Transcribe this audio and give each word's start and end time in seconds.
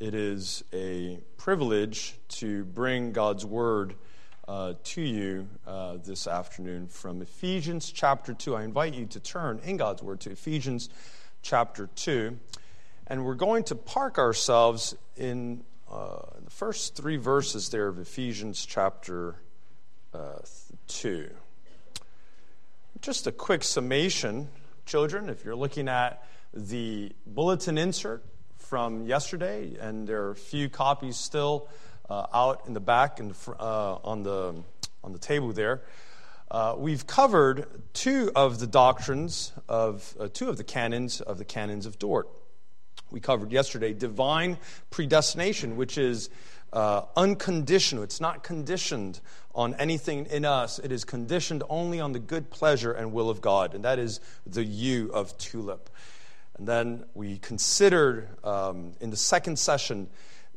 it 0.00 0.14
is 0.14 0.62
a 0.72 1.18
privilege 1.38 2.14
to 2.28 2.64
bring 2.64 3.12
God's 3.12 3.44
word 3.44 3.96
uh, 4.46 4.74
to 4.84 5.00
you 5.00 5.48
uh, 5.66 5.96
this 6.04 6.28
afternoon 6.28 6.86
from 6.86 7.20
Ephesians 7.20 7.90
chapter 7.90 8.32
2. 8.32 8.54
I 8.54 8.62
invite 8.62 8.94
you 8.94 9.06
to 9.06 9.20
turn 9.20 9.60
in 9.64 9.76
God's 9.76 10.02
word 10.02 10.20
to 10.20 10.30
Ephesians 10.30 10.88
chapter 11.42 11.88
2. 11.96 12.38
And 13.08 13.24
we're 13.24 13.34
going 13.34 13.64
to 13.64 13.74
park 13.74 14.18
ourselves 14.18 14.94
in 15.16 15.64
uh, 15.90 16.18
the 16.44 16.50
first 16.50 16.94
three 16.94 17.16
verses 17.16 17.68
there 17.70 17.88
of 17.88 17.98
Ephesians 17.98 18.64
chapter 18.64 19.34
uh, 20.14 20.38
2. 20.86 21.28
Just 23.00 23.26
a 23.26 23.32
quick 23.32 23.64
summation, 23.64 24.48
children, 24.86 25.28
if 25.28 25.44
you're 25.44 25.56
looking 25.56 25.88
at 25.88 26.24
the 26.54 27.12
bulletin 27.26 27.78
insert 27.78 28.24
from 28.68 29.06
yesterday, 29.06 29.74
and 29.80 30.06
there 30.06 30.24
are 30.24 30.32
a 30.32 30.36
few 30.36 30.68
copies 30.68 31.16
still 31.16 31.70
uh, 32.10 32.26
out 32.34 32.64
in 32.66 32.74
the 32.74 32.80
back 32.80 33.18
and 33.18 33.34
uh, 33.58 33.94
on 34.04 34.22
the 34.22 34.54
on 35.02 35.12
the 35.12 35.18
table 35.18 35.54
there. 35.54 35.80
Uh, 36.50 36.74
we've 36.76 37.06
covered 37.06 37.66
two 37.94 38.30
of 38.34 38.60
the 38.60 38.66
doctrines 38.66 39.52
of 39.70 40.14
uh, 40.20 40.28
two 40.30 40.50
of 40.50 40.58
the 40.58 40.64
canons 40.64 41.22
of 41.22 41.38
the 41.38 41.46
canons 41.46 41.86
of 41.86 41.98
Dort. 41.98 42.28
We 43.10 43.20
covered 43.20 43.52
yesterday 43.52 43.94
divine 43.94 44.58
predestination, 44.90 45.78
which 45.78 45.96
is 45.96 46.28
uh, 46.70 47.02
unconditional. 47.16 48.02
It's 48.02 48.20
not 48.20 48.42
conditioned 48.42 49.20
on 49.54 49.76
anything 49.76 50.26
in 50.26 50.44
us. 50.44 50.78
It 50.78 50.92
is 50.92 51.06
conditioned 51.06 51.62
only 51.70 52.00
on 52.00 52.12
the 52.12 52.18
good 52.18 52.50
pleasure 52.50 52.92
and 52.92 53.14
will 53.14 53.30
of 53.30 53.40
God, 53.40 53.74
and 53.74 53.84
that 53.84 53.98
is 53.98 54.20
the 54.46 54.62
U 54.62 55.10
of 55.14 55.38
tulip. 55.38 55.88
And 56.58 56.66
then 56.66 57.04
we 57.14 57.38
considered 57.38 58.28
um, 58.44 58.92
in 59.00 59.10
the 59.10 59.16
second 59.16 59.58
session 59.58 60.08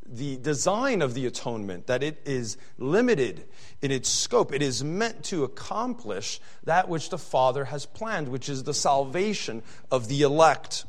the 0.04 0.36
design 0.36 1.00
of 1.00 1.14
the 1.14 1.26
atonement, 1.26 1.86
that 1.86 2.02
it 2.02 2.20
is 2.24 2.56
limited 2.76 3.44
in 3.80 3.90
its 3.92 4.08
scope. 4.08 4.52
It 4.52 4.60
is 4.60 4.82
meant 4.82 5.24
to 5.26 5.44
accomplish 5.44 6.40
that 6.64 6.88
which 6.88 7.08
the 7.08 7.18
Father 7.18 7.66
has 7.66 7.86
planned, 7.86 8.28
which 8.28 8.48
is 8.48 8.64
the 8.64 8.74
salvation 8.74 9.62
of 9.90 10.08
the 10.08 10.22
elect. 10.22 10.84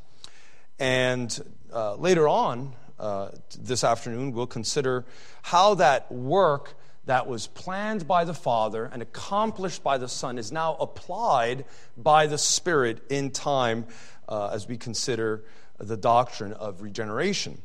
And 0.80 1.40
uh, 1.72 1.96
later 1.96 2.28
on 2.28 2.74
uh, 3.00 3.30
this 3.60 3.84
afternoon, 3.84 4.34
we'll 4.34 4.48
consider 4.48 5.06
how 5.44 5.76
that 5.76 6.12
work 6.12 6.76
that 7.06 7.28
was 7.28 7.48
planned 7.48 8.08
by 8.08 8.24
the 8.24 8.34
Father 8.34 8.86
and 8.86 9.02
accomplished 9.02 9.84
by 9.84 9.98
the 9.98 10.08
Son 10.08 10.38
is 10.38 10.52
now 10.52 10.76
applied 10.76 11.66
by 11.98 12.28
the 12.28 12.38
Spirit 12.38 13.02
in 13.10 13.32
time 13.32 13.86
uh, 14.30 14.50
as 14.54 14.68
we 14.68 14.78
consider 14.78 15.44
the 15.78 15.98
doctrine 15.98 16.54
of 16.54 16.82
regeneration. 16.82 17.62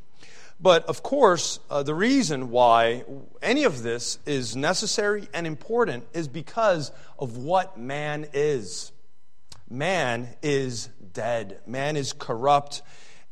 But 0.61 0.85
of 0.87 1.05
course, 1.05 1.61
uh, 1.71 1.85
the 1.85 1.95
reason 1.95 2.51
why 2.51 3.05
any 3.41 3.63
of 3.63 3.83
this 3.83 4.19
is 4.27 4.57
necessary 4.57 5.29
and 5.33 5.47
important 5.47 6.05
is 6.13 6.27
because 6.27 6.91
of 7.19 7.37
what 7.37 7.79
man 7.79 8.27
is. 8.33 8.91
Man 9.71 10.29
is 10.43 10.89
dead, 11.13 11.61
man 11.67 11.97
is 11.97 12.13
corrupt, 12.13 12.83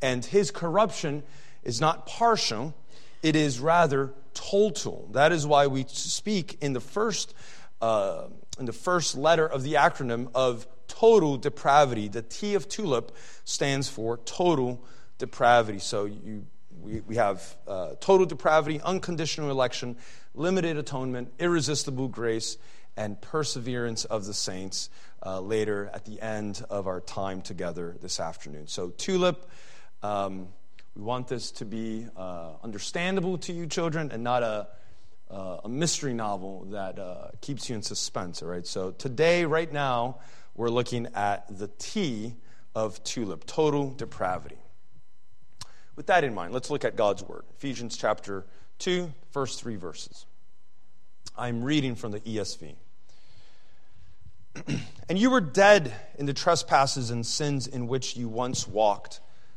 and 0.01 0.25
his 0.25 0.53
corruption 0.53 1.25
is 1.65 1.81
not 1.81 2.07
partial, 2.07 2.75
it 3.23 3.35
is 3.35 3.59
rather 3.59 4.13
total. 4.37 5.09
That 5.13 5.33
is 5.33 5.47
why 5.47 5.67
we 5.67 5.87
speak 5.89 6.59
in 6.61 6.75
the 6.75 6.81
first, 6.81 7.35
uh, 7.81 8.27
in 8.61 8.67
the 8.67 8.73
first 8.73 9.17
letter 9.17 9.47
of 9.47 9.63
the 9.63 9.75
acronym 9.75 10.31
of 10.35 10.69
total 10.87 11.39
depravity. 11.39 12.09
The 12.09 12.23
T 12.23 12.55
of 12.55 12.69
tulip 12.69 13.17
stands 13.45 13.89
for 13.89 14.19
total 14.19 14.85
depravity. 15.19 15.79
So 15.79 16.05
you, 16.05 16.47
we, 16.81 17.01
we 17.01 17.17
have 17.17 17.57
uh, 17.67 17.95
total 17.99 18.27
depravity, 18.27 18.81
unconditional 18.81 19.51
election, 19.51 19.97
limited 20.35 20.77
atonement, 20.77 21.33
irresistible 21.39 22.09
grace, 22.09 22.59
and 22.97 23.21
perseverance 23.21 24.05
of 24.05 24.27
the 24.27 24.35
saints 24.35 24.91
uh, 25.25 25.41
later 25.41 25.91
at 25.93 26.05
the 26.05 26.21
end 26.21 26.63
of 26.71 26.87
our 26.87 27.01
time 27.01 27.41
together 27.41 27.97
this 28.03 28.21
afternoon. 28.21 28.67
So, 28.67 28.91
tulip. 28.91 29.51
Um, 30.03 30.49
we 30.97 31.03
want 31.03 31.29
this 31.29 31.51
to 31.53 31.67
be 31.67 32.07
uh, 32.17 32.53
understandable 32.65 33.37
to 33.39 33.53
you, 33.53 33.67
children, 33.67 34.11
and 34.13 34.25
not 34.25 34.43
a, 34.43 34.67
uh, 35.31 35.59
a 35.65 35.69
mystery 35.69 36.15
novel 36.15 36.65
that 36.71 36.99
uh, 36.99 37.29
keeps 37.43 37.69
you 37.69 37.77
in 37.77 37.83
suspense, 37.83 38.43
all 38.43 38.49
right? 38.49 38.67
So 38.67 38.93
today, 38.93 39.45
right 39.45 39.71
now, 39.71 40.21
we're 40.55 40.71
looking 40.71 41.09
at 41.15 41.59
the 41.59 41.69
T 41.79 42.35
of 42.75 43.05
tulip, 43.05 43.45
total 43.45 43.91
depravity. 43.91 44.57
With 45.97 46.07
that 46.07 46.25
in 46.25 46.35
mind, 46.35 46.55
let's 46.55 46.71
look 46.71 46.85
at 46.85 46.97
God's 46.97 47.23
Word. 47.23 47.45
Ephesians 47.59 47.99
chapter 47.99 48.47
2, 48.79 49.13
first 49.33 49.61
three 49.61 49.77
verses. 49.77 50.25
I'm 51.37 51.63
reading 51.63 51.95
from 51.95 52.13
the 52.13 52.21
ESV. 52.21 52.75
and 55.11 55.19
you 55.19 55.29
were 55.29 55.43
dead 55.43 55.93
in 56.19 56.25
the 56.25 56.33
trespasses 56.33 57.11
and 57.11 57.27
sins 57.27 57.67
in 57.67 57.87
which 57.87 58.17
you 58.17 58.29
once 58.29 58.67
walked, 58.67 59.21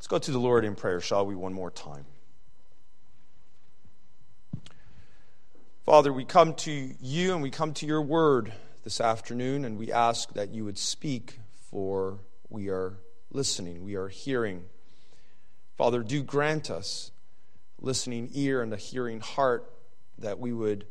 Let's 0.00 0.06
go 0.06 0.18
to 0.18 0.30
the 0.30 0.38
Lord 0.38 0.64
in 0.64 0.76
prayer, 0.76 1.02
shall 1.02 1.26
we, 1.26 1.34
one 1.34 1.52
more 1.52 1.70
time. 1.70 2.06
Father, 5.84 6.10
we 6.10 6.24
come 6.24 6.54
to 6.54 6.94
you 7.02 7.34
and 7.34 7.42
we 7.42 7.50
come 7.50 7.74
to 7.74 7.86
your 7.86 8.00
word 8.00 8.50
this 8.82 8.98
afternoon, 8.98 9.66
and 9.66 9.76
we 9.76 9.92
ask 9.92 10.32
that 10.32 10.54
you 10.54 10.64
would 10.64 10.78
speak, 10.78 11.38
for 11.70 12.20
we 12.48 12.70
are 12.70 12.94
listening, 13.30 13.84
we 13.84 13.94
are 13.94 14.08
hearing. 14.08 14.64
Father, 15.76 16.02
do 16.02 16.22
grant 16.22 16.70
us 16.70 17.10
listening 17.78 18.30
ear 18.32 18.62
and 18.62 18.72
a 18.72 18.78
hearing 18.78 19.20
heart 19.20 19.70
that 20.16 20.38
we 20.38 20.50
would, 20.50 20.86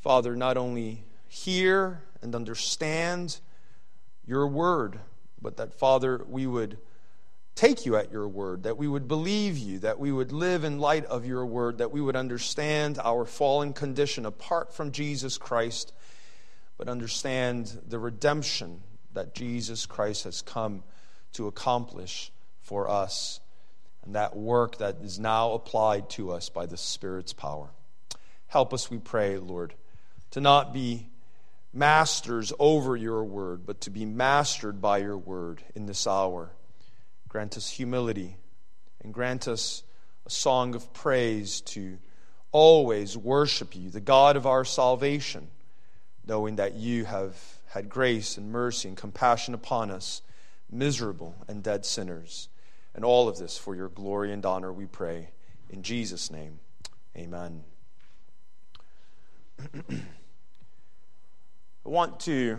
Father, 0.00 0.34
not 0.34 0.56
only 0.56 1.04
hear 1.28 2.02
and 2.22 2.34
understand 2.34 3.38
your 4.26 4.48
word, 4.48 4.98
but 5.40 5.58
that, 5.58 5.72
Father, 5.74 6.24
we 6.28 6.44
would 6.44 6.78
take 7.58 7.84
you 7.84 7.96
at 7.96 8.12
your 8.12 8.28
word, 8.28 8.62
that 8.62 8.76
we 8.76 8.86
would 8.86 9.08
believe 9.08 9.58
you, 9.58 9.80
that 9.80 9.98
we 9.98 10.12
would 10.12 10.30
live 10.30 10.62
in 10.62 10.78
light 10.78 11.04
of 11.06 11.26
your 11.26 11.44
word, 11.44 11.78
that 11.78 11.90
we 11.90 12.00
would 12.00 12.14
understand 12.14 13.00
our 13.02 13.24
fallen 13.24 13.72
condition 13.72 14.24
apart 14.24 14.72
from 14.72 14.92
Jesus 14.92 15.36
Christ, 15.36 15.92
but 16.76 16.88
understand 16.88 17.80
the 17.88 17.98
redemption 17.98 18.80
that 19.12 19.34
Jesus 19.34 19.86
Christ 19.86 20.22
has 20.22 20.40
come 20.40 20.84
to 21.32 21.48
accomplish 21.48 22.30
for 22.60 22.88
us, 22.88 23.40
and 24.04 24.14
that 24.14 24.36
work 24.36 24.78
that 24.78 24.98
is 25.02 25.18
now 25.18 25.50
applied 25.50 26.08
to 26.10 26.30
us 26.30 26.48
by 26.48 26.64
the 26.64 26.76
Spirit's 26.76 27.32
power. 27.32 27.70
Help 28.46 28.72
us, 28.72 28.88
we 28.88 28.98
pray, 28.98 29.36
Lord, 29.36 29.74
to 30.30 30.40
not 30.40 30.72
be 30.72 31.08
masters 31.72 32.52
over 32.60 32.94
your 32.94 33.24
word, 33.24 33.66
but 33.66 33.80
to 33.80 33.90
be 33.90 34.04
mastered 34.04 34.80
by 34.80 34.98
your 34.98 35.18
word 35.18 35.60
in 35.74 35.86
this 35.86 36.06
hour. 36.06 36.52
Grant 37.28 37.56
us 37.56 37.68
humility 37.68 38.36
and 39.02 39.12
grant 39.12 39.46
us 39.46 39.82
a 40.26 40.30
song 40.30 40.74
of 40.74 40.92
praise 40.94 41.60
to 41.60 41.98
always 42.52 43.16
worship 43.16 43.76
you, 43.76 43.90
the 43.90 44.00
God 44.00 44.36
of 44.36 44.46
our 44.46 44.64
salvation, 44.64 45.48
knowing 46.26 46.56
that 46.56 46.74
you 46.74 47.04
have 47.04 47.36
had 47.66 47.88
grace 47.88 48.38
and 48.38 48.50
mercy 48.50 48.88
and 48.88 48.96
compassion 48.96 49.52
upon 49.54 49.90
us 49.90 50.22
miserable 50.70 51.34
and 51.48 51.62
dead 51.62 51.84
sinners. 51.84 52.48
And 52.94 53.04
all 53.04 53.28
of 53.28 53.38
this 53.38 53.58
for 53.58 53.74
your 53.74 53.88
glory 53.88 54.32
and 54.32 54.44
honor, 54.44 54.72
we 54.72 54.86
pray. 54.86 55.30
In 55.70 55.82
Jesus' 55.82 56.30
name, 56.30 56.58
amen. 57.16 57.62
I 59.90 60.00
want 61.84 62.20
to 62.20 62.58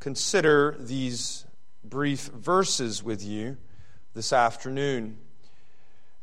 consider 0.00 0.76
these 0.78 1.46
brief 1.84 2.26
verses 2.26 3.02
with 3.02 3.24
you 3.24 3.56
this 4.14 4.32
afternoon. 4.32 5.16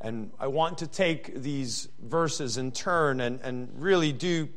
And 0.01 0.31
I 0.39 0.47
want 0.47 0.77
to 0.79 0.87
take 0.87 1.33
these 1.41 1.89
verses 2.01 2.57
in 2.57 2.71
turn 2.71 3.19
and, 3.19 3.41
and 3.41 3.69
really 3.75 4.13
do 4.13 4.47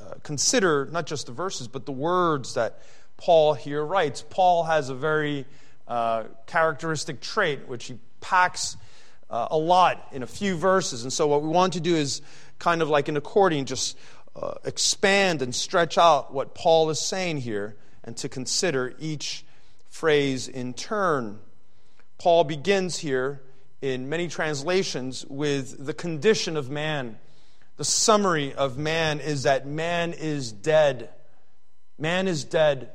uh, 0.00 0.14
consider 0.22 0.88
not 0.92 1.06
just 1.06 1.26
the 1.26 1.32
verses, 1.32 1.66
but 1.66 1.86
the 1.86 1.92
words 1.92 2.54
that 2.54 2.80
Paul 3.16 3.54
here 3.54 3.84
writes. 3.84 4.24
Paul 4.28 4.64
has 4.64 4.88
a 4.88 4.94
very 4.94 5.46
uh, 5.88 6.24
characteristic 6.46 7.20
trait, 7.20 7.66
which 7.66 7.86
he 7.86 7.98
packs 8.20 8.76
uh, 9.30 9.48
a 9.50 9.58
lot 9.58 10.08
in 10.12 10.22
a 10.22 10.26
few 10.26 10.56
verses. 10.56 11.02
And 11.02 11.12
so, 11.12 11.26
what 11.26 11.42
we 11.42 11.48
want 11.48 11.72
to 11.72 11.80
do 11.80 11.96
is 11.96 12.22
kind 12.58 12.80
of 12.80 12.88
like 12.88 13.08
an 13.08 13.16
accordion, 13.16 13.66
just 13.66 13.98
uh, 14.36 14.54
expand 14.64 15.42
and 15.42 15.54
stretch 15.54 15.98
out 15.98 16.32
what 16.32 16.54
Paul 16.54 16.90
is 16.90 17.00
saying 17.00 17.38
here 17.38 17.76
and 18.04 18.16
to 18.18 18.28
consider 18.28 18.94
each 19.00 19.44
phrase 19.88 20.46
in 20.46 20.74
turn. 20.74 21.40
Paul 22.18 22.44
begins 22.44 22.98
here 22.98 23.40
in 23.80 24.08
many 24.08 24.26
translations 24.26 25.24
with 25.26 25.86
the 25.86 25.94
condition 25.94 26.56
of 26.56 26.68
man. 26.68 27.18
The 27.76 27.84
summary 27.84 28.52
of 28.54 28.76
man 28.76 29.20
is 29.20 29.44
that 29.44 29.66
man 29.66 30.12
is 30.12 30.50
dead. 30.50 31.10
Man 31.96 32.26
is 32.26 32.42
dead. 32.42 32.90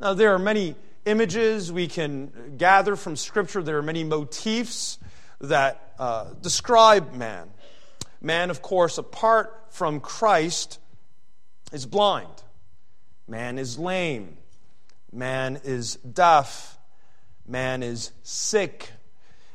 Now, 0.00 0.12
there 0.12 0.34
are 0.34 0.38
many 0.38 0.76
images 1.06 1.72
we 1.72 1.86
can 1.86 2.56
gather 2.58 2.94
from 2.94 3.16
Scripture, 3.16 3.62
there 3.62 3.78
are 3.78 3.82
many 3.82 4.04
motifs 4.04 4.98
that 5.40 5.94
uh, 5.98 6.34
describe 6.42 7.14
man. 7.14 7.48
Man, 8.20 8.50
of 8.50 8.60
course, 8.60 8.98
apart 8.98 9.68
from 9.70 10.00
Christ, 10.00 10.78
is 11.72 11.86
blind. 11.86 12.28
Man 13.26 13.58
is 13.58 13.78
lame. 13.78 14.36
Man 15.12 15.60
is 15.64 15.96
deaf. 15.96 16.77
Man 17.48 17.82
is 17.82 18.12
sick. 18.22 18.90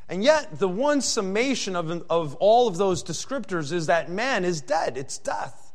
And 0.09 0.23
yet, 0.23 0.59
the 0.59 0.67
one 0.67 1.01
summation 1.01 1.75
of, 1.75 1.89
of 2.09 2.35
all 2.35 2.67
of 2.67 2.77
those 2.77 3.03
descriptors 3.03 3.71
is 3.71 3.87
that 3.87 4.09
man 4.09 4.43
is 4.43 4.61
dead. 4.61 4.97
It's 4.97 5.17
death. 5.17 5.71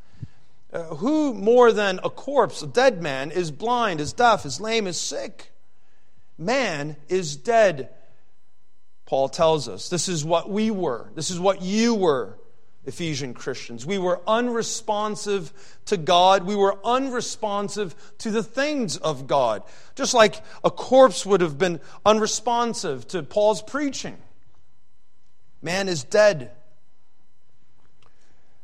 Uh, 0.71 0.83
who 0.97 1.33
more 1.33 1.73
than 1.73 1.99
a 2.05 2.11
corpse, 2.11 2.63
a 2.63 2.67
dead 2.67 3.03
man, 3.03 3.31
is 3.31 3.51
blind, 3.51 4.01
is 4.01 4.13
deaf, 4.13 4.45
is 4.45 4.61
lame, 4.61 4.87
is 4.87 5.01
sick? 5.01 5.53
Man 6.37 6.97
is 7.09 7.37
dead. 7.37 7.89
Paul 9.07 9.31
tells 9.31 9.69
us 9.69 9.89
this 9.89 10.09
is 10.09 10.25
what 10.27 10.51
we 10.51 10.71
were, 10.71 11.11
this 11.15 11.31
is 11.31 11.41
what 11.41 11.63
you 11.63 11.95
were. 11.95 12.39
Ephesian 12.89 13.35
Christians. 13.35 13.85
We 13.85 13.99
were 13.99 14.21
unresponsive 14.27 15.53
to 15.85 15.99
God. 15.99 16.45
We 16.45 16.57
were 16.57 16.79
unresponsive 16.85 17.95
to 18.19 18.31
the 18.31 18.43
things 18.43 18.97
of 18.97 19.27
God. 19.27 19.63
Just 19.95 20.15
like 20.15 20.43
a 20.65 20.71
corpse 20.71 21.27
would 21.27 21.43
have 21.43 21.59
been 21.59 21.81
unresponsive 22.07 23.07
to 23.09 23.23
Paul's 23.23 23.63
preaching. 23.63 24.17
Man 25.61 25.89
is 25.89 26.03
dead. 26.03 26.51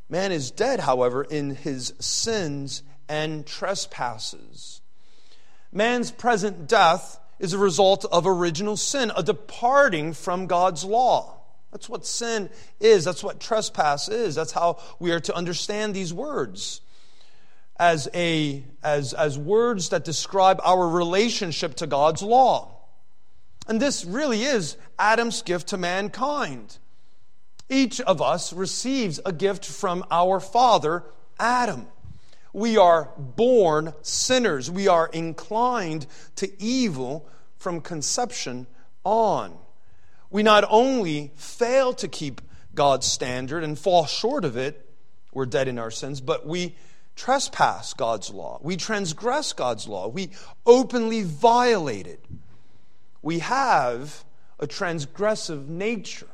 Man 0.09 0.31
is 0.31 0.49
dead, 0.49 0.79
however, 0.79 1.23
in 1.23 1.55
his 1.55 1.93
sins 1.99 2.81
and 3.07 3.45
trespasses. 3.45 4.81
Man's 5.71 6.09
present 6.09 6.67
death 6.67 7.19
is 7.37 7.53
a 7.53 7.57
result 7.59 8.05
of 8.05 8.25
original 8.25 8.77
sin, 8.77 9.11
a 9.15 9.21
departing 9.21 10.13
from 10.13 10.47
God's 10.47 10.83
law. 10.83 11.34
That's 11.75 11.89
what 11.89 12.05
sin 12.05 12.49
is. 12.79 13.03
That's 13.03 13.21
what 13.21 13.41
trespass 13.41 14.07
is. 14.07 14.33
That's 14.33 14.53
how 14.53 14.79
we 14.97 15.11
are 15.11 15.19
to 15.19 15.35
understand 15.35 15.93
these 15.93 16.13
words 16.13 16.79
as, 17.77 18.07
a, 18.13 18.63
as, 18.81 19.13
as 19.13 19.37
words 19.37 19.89
that 19.89 20.05
describe 20.05 20.61
our 20.63 20.87
relationship 20.87 21.75
to 21.75 21.85
God's 21.85 22.21
law. 22.21 22.77
And 23.67 23.81
this 23.81 24.05
really 24.05 24.43
is 24.43 24.77
Adam's 24.97 25.41
gift 25.41 25.67
to 25.67 25.77
mankind. 25.77 26.77
Each 27.69 27.99
of 27.99 28.21
us 28.21 28.53
receives 28.53 29.19
a 29.25 29.33
gift 29.33 29.65
from 29.65 30.05
our 30.09 30.39
father, 30.39 31.03
Adam. 31.37 31.87
We 32.53 32.77
are 32.77 33.09
born 33.17 33.93
sinners. 34.01 34.71
We 34.71 34.87
are 34.87 35.07
inclined 35.07 36.05
to 36.37 36.49
evil 36.63 37.27
from 37.57 37.81
conception 37.81 38.65
on 39.03 39.57
we 40.29 40.43
not 40.43 40.65
only 40.69 41.31
fail 41.35 41.93
to 41.93 42.07
keep 42.07 42.41
God's 42.73 43.07
standard 43.07 43.63
and 43.63 43.77
fall 43.77 44.05
short 44.05 44.45
of 44.45 44.57
it, 44.57 44.89
we're 45.31 45.45
dead 45.45 45.67
in 45.67 45.79
our 45.79 45.91
sins, 45.91 46.21
but 46.21 46.45
we 46.45 46.75
trespass 47.15 47.93
God's 47.93 48.29
law. 48.29 48.59
We 48.61 48.77
transgress 48.77 49.53
God's 49.53 49.87
law. 49.87 50.07
We 50.07 50.31
openly 50.65 51.23
violate 51.23 52.07
it. 52.07 52.23
We 53.21 53.39
have 53.39 54.23
a 54.59 54.67
transgressive 54.67 55.67
nature 55.67 56.27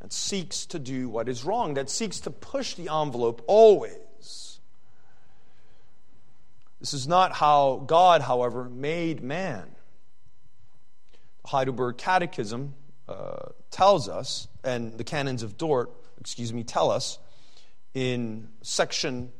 that 0.00 0.12
seeks 0.12 0.66
to 0.66 0.78
do 0.78 1.08
what 1.08 1.28
is 1.28 1.44
wrong, 1.44 1.74
that 1.74 1.90
seeks 1.90 2.20
to 2.20 2.30
push 2.30 2.74
the 2.74 2.88
envelope 2.88 3.42
always. 3.46 4.60
This 6.80 6.94
is 6.94 7.06
not 7.06 7.32
how 7.32 7.84
God, 7.86 8.22
however, 8.22 8.64
made 8.64 9.22
man. 9.22 9.70
The 11.42 11.48
Heidelberg 11.48 11.98
Catechism 11.98 12.74
uh, 13.10 13.50
tells 13.72 14.08
us, 14.08 14.46
and 14.62 14.96
the 14.96 15.04
canons 15.04 15.42
of 15.42 15.58
Dort, 15.58 15.90
excuse 16.20 16.52
me, 16.52 16.62
tell 16.62 16.90
us 16.90 17.18
in 17.92 18.48
section 18.62 19.32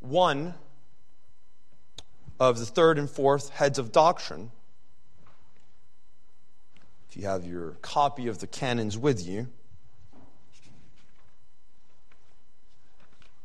1 0.00 0.54
of 2.40 2.58
the 2.58 2.64
third 2.64 2.98
and 2.98 3.10
fourth 3.10 3.50
heads 3.50 3.78
of 3.78 3.92
doctrine. 3.92 4.50
If 7.10 7.16
you 7.16 7.26
have 7.26 7.44
your 7.44 7.72
copy 7.82 8.28
of 8.28 8.38
the 8.38 8.46
canons 8.46 8.96
with 8.96 9.26
you, 9.26 9.48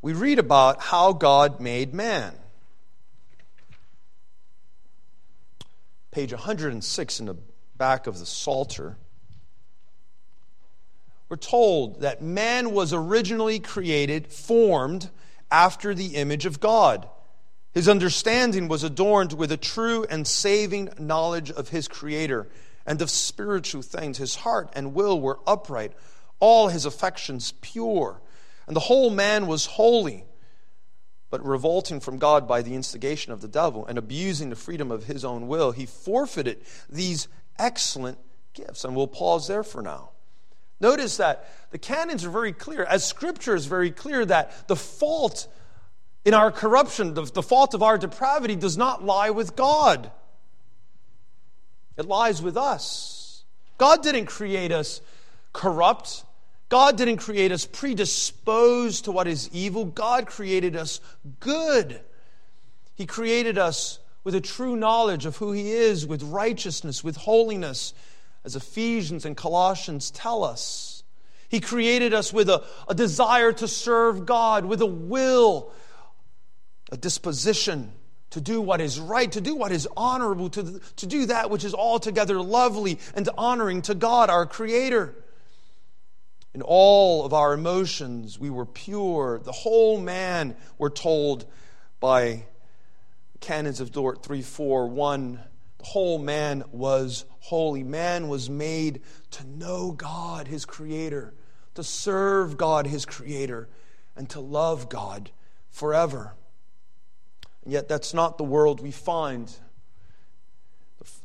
we 0.01 0.13
read 0.13 0.39
about 0.39 0.81
how 0.81 1.11
God 1.13 1.59
made 1.59 1.93
man. 1.93 2.33
Page 6.13 6.31
106 6.31 7.19
in 7.19 7.25
the 7.25 7.35
back 7.75 8.05
of 8.05 8.19
the 8.19 8.25
Psalter, 8.25 8.97
we're 11.27 11.37
told 11.37 12.01
that 12.01 12.21
man 12.21 12.71
was 12.71 12.93
originally 12.93 13.59
created, 13.59 14.27
formed 14.27 15.09
after 15.49 15.95
the 15.95 16.15
image 16.15 16.45
of 16.45 16.59
God. 16.59 17.09
His 17.73 17.89
understanding 17.89 18.67
was 18.67 18.83
adorned 18.83 19.33
with 19.33 19.51
a 19.51 19.57
true 19.57 20.05
and 20.07 20.27
saving 20.27 20.89
knowledge 20.99 21.49
of 21.49 21.69
his 21.69 21.87
Creator 21.87 22.47
and 22.85 23.01
of 23.01 23.09
spiritual 23.09 23.81
things. 23.81 24.19
His 24.19 24.35
heart 24.35 24.69
and 24.73 24.93
will 24.93 25.19
were 25.19 25.39
upright, 25.47 25.93
all 26.39 26.67
his 26.67 26.85
affections 26.85 27.53
pure, 27.61 28.21
and 28.67 28.75
the 28.75 28.81
whole 28.81 29.09
man 29.09 29.47
was 29.47 29.65
holy 29.65 30.25
but 31.33 31.43
revolting 31.43 31.99
from 31.99 32.19
God 32.19 32.47
by 32.47 32.61
the 32.61 32.75
instigation 32.75 33.33
of 33.33 33.41
the 33.41 33.47
devil 33.47 33.87
and 33.87 33.97
abusing 33.97 34.51
the 34.51 34.55
freedom 34.55 34.91
of 34.91 35.05
his 35.05 35.25
own 35.25 35.47
will, 35.47 35.71
he 35.71 35.87
forfeited 35.87 36.61
these 36.87 37.27
excellent 37.57 38.19
gifts. 38.53 38.83
And 38.83 38.95
we'll 38.95 39.07
pause 39.07 39.47
there 39.47 39.63
for 39.63 39.81
now. 39.81 40.11
Notice 40.79 41.17
that 41.17 41.49
the 41.71 41.79
canons 41.79 42.23
are 42.23 42.29
very 42.29 42.53
clear, 42.53 42.83
as 42.83 43.03
scripture 43.03 43.55
is 43.55 43.65
very 43.65 43.89
clear, 43.89 44.23
that 44.23 44.67
the 44.67 44.75
fault 44.75 45.47
in 46.23 46.35
our 46.35 46.51
corruption, 46.51 47.15
the, 47.15 47.23
the 47.23 47.41
fault 47.41 47.73
of 47.73 47.81
our 47.81 47.97
depravity, 47.97 48.55
does 48.55 48.77
not 48.77 49.03
lie 49.03 49.31
with 49.31 49.55
God, 49.55 50.11
it 51.97 52.05
lies 52.05 52.43
with 52.43 52.57
us. 52.57 53.43
God 53.79 54.03
didn't 54.03 54.27
create 54.27 54.71
us 54.71 55.01
corrupt 55.51 56.25
God 56.73 56.97
didn't 56.97 57.17
create 57.17 57.51
us 57.51 57.67
predisposed 57.67 59.05
to 59.05 59.11
what 59.11 59.27
is 59.27 59.47
evil. 59.53 59.85
God 59.85 60.25
created 60.25 60.75
us 60.75 61.01
good. 61.39 62.01
He 62.95 63.05
created 63.05 63.59
us 63.59 63.99
with 64.23 64.33
a 64.33 64.41
true 64.41 64.75
knowledge 64.75 65.27
of 65.27 65.37
who 65.37 65.51
He 65.51 65.71
is, 65.71 66.07
with 66.07 66.23
righteousness, 66.23 67.03
with 67.03 67.15
holiness, 67.15 67.93
as 68.43 68.55
Ephesians 68.55 69.23
and 69.23 69.37
Colossians 69.37 70.09
tell 70.09 70.43
us. 70.43 71.03
He 71.47 71.59
created 71.59 72.11
us 72.11 72.33
with 72.33 72.49
a, 72.49 72.63
a 72.87 72.95
desire 72.95 73.53
to 73.53 73.67
serve 73.67 74.25
God, 74.25 74.65
with 74.65 74.81
a 74.81 74.87
will, 74.87 75.71
a 76.91 76.97
disposition 76.97 77.91
to 78.31 78.41
do 78.41 78.59
what 78.59 78.81
is 78.81 78.99
right, 78.99 79.31
to 79.31 79.41
do 79.41 79.53
what 79.53 79.71
is 79.71 79.87
honorable, 79.95 80.49
to, 80.49 80.81
to 80.95 81.05
do 81.05 81.27
that 81.27 81.51
which 81.51 81.65
is 81.65 81.75
altogether 81.75 82.41
lovely 82.41 82.97
and 83.13 83.29
honoring 83.37 83.83
to 83.83 83.93
God, 83.93 84.31
our 84.31 84.47
Creator. 84.47 85.13
In 86.53 86.61
all 86.61 87.25
of 87.25 87.33
our 87.33 87.53
emotions, 87.53 88.39
we 88.39 88.49
were 88.49 88.65
pure. 88.65 89.41
The 89.43 89.51
whole 89.51 89.99
man, 89.99 90.55
we're 90.77 90.89
told 90.89 91.45
by 91.99 92.45
Canons 93.39 93.79
of 93.79 93.91
Dort 93.91 94.23
341, 94.23 95.39
the 95.79 95.85
whole 95.85 96.19
man 96.19 96.63
was 96.71 97.25
holy. 97.39 97.83
Man 97.83 98.27
was 98.27 98.49
made 98.49 99.01
to 99.31 99.47
know 99.47 99.91
God, 99.91 100.47
his 100.47 100.63
creator, 100.63 101.33
to 101.73 101.83
serve 101.83 102.55
God, 102.55 102.85
his 102.85 103.05
creator, 103.05 103.67
and 104.15 104.29
to 104.29 104.39
love 104.39 104.89
God 104.89 105.31
forever. 105.69 106.35
And 107.63 107.73
yet, 107.73 107.87
that's 107.87 108.13
not 108.13 108.37
the 108.37 108.43
world 108.43 108.79
we 108.79 108.91
find 108.91 109.51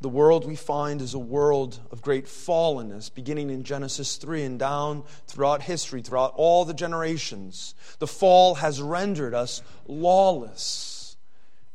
the 0.00 0.08
world 0.08 0.47
we 0.47 0.56
find 0.56 1.00
is 1.00 1.14
a 1.14 1.18
world 1.18 1.80
of 1.90 2.02
great 2.02 2.26
fallenness, 2.26 3.12
beginning 3.12 3.50
in 3.50 3.64
Genesis 3.64 4.16
3 4.16 4.44
and 4.44 4.58
down 4.58 5.04
throughout 5.26 5.62
history, 5.62 6.02
throughout 6.02 6.32
all 6.37 6.64
the 6.64 6.75
generations. 6.75 7.75
The 7.99 8.06
fall 8.06 8.56
has 8.56 8.80
rendered 8.80 9.35
us 9.35 9.62
lawless 9.87 11.16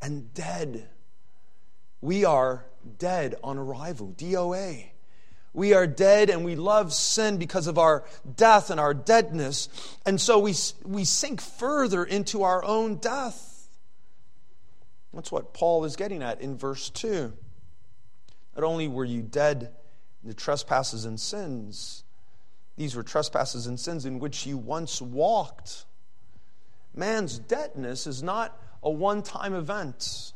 and 0.02 0.34
dead. 0.34 0.90
We 2.02 2.26
are 2.26 2.66
dead 2.98 3.36
on 3.44 3.58
arrival, 3.58 4.14
DOA. 4.18 4.90
We 5.54 5.74
are 5.74 5.86
dead 5.86 6.30
and 6.30 6.44
we 6.44 6.56
love 6.56 6.92
sin 6.94 7.38
because 7.38 7.68
of 7.68 7.78
our 7.78 8.04
death 8.36 8.70
and 8.70 8.80
our 8.80 8.94
deadness. 8.94 9.70
And 10.06 10.20
so 10.20 10.40
we, 10.40 10.56
we 10.84 11.06
sink 11.06 11.42
further 11.42 12.04
into 12.04 12.44
our 12.44 12.64
own 12.64 12.96
death. 12.96 13.70
That's 15.14 15.32
what 15.32 15.54
Paul 15.54 15.86
is 15.86 15.96
getting 15.96 16.24
at 16.24 16.42
in 16.42 16.58
verse 16.58 16.90
2. 16.90 17.34
Not 18.56 18.64
only 18.64 18.88
were 18.88 19.06
you 19.06 19.22
dead 19.22 19.72
in 20.22 20.30
the 20.30 20.36
trespasses 20.36 21.06
and 21.06 21.20
sins, 21.20 22.04
these 22.76 22.96
were 22.96 23.04
trespasses 23.04 23.68
and 23.68 23.80
sins 23.80 24.06
in 24.06 24.20
which 24.20 24.46
you 24.46 24.58
once 24.58 25.02
walked. 25.02 25.86
Man's 26.96 27.40
deadness 27.40 28.08
is 28.08 28.22
not 28.22 28.60
a 28.82 28.90
one 28.90 29.22
time 29.22 29.54
event. 29.54 30.34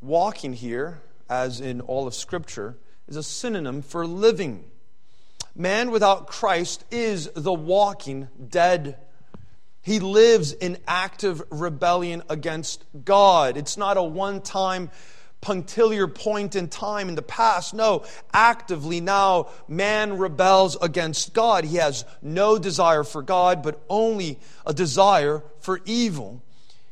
Walking 0.00 0.52
here 0.52 1.02
as 1.28 1.60
in 1.60 1.80
all 1.80 2.06
of 2.06 2.14
Scripture, 2.14 2.76
is 3.08 3.16
a 3.16 3.22
synonym 3.22 3.82
for 3.82 4.06
living. 4.06 4.64
Man 5.54 5.90
without 5.90 6.26
Christ 6.26 6.84
is 6.90 7.30
the 7.34 7.52
walking 7.52 8.28
dead. 8.48 8.98
He 9.80 10.00
lives 10.00 10.52
in 10.52 10.78
active 10.86 11.42
rebellion 11.50 12.22
against 12.28 12.84
God. 13.04 13.56
It's 13.56 13.76
not 13.76 13.96
a 13.96 14.02
one 14.02 14.40
time 14.40 14.90
punctiliar 15.46 16.08
point 16.08 16.56
in 16.56 16.66
time 16.66 17.08
in 17.08 17.14
the 17.14 17.22
past. 17.22 17.72
No, 17.72 18.04
actively 18.32 19.00
now, 19.00 19.48
man 19.68 20.18
rebels 20.18 20.76
against 20.82 21.34
God. 21.34 21.64
He 21.64 21.76
has 21.76 22.04
no 22.20 22.58
desire 22.58 23.04
for 23.04 23.22
God, 23.22 23.62
but 23.62 23.80
only 23.88 24.40
a 24.66 24.74
desire 24.74 25.44
for 25.60 25.80
evil. 25.84 26.42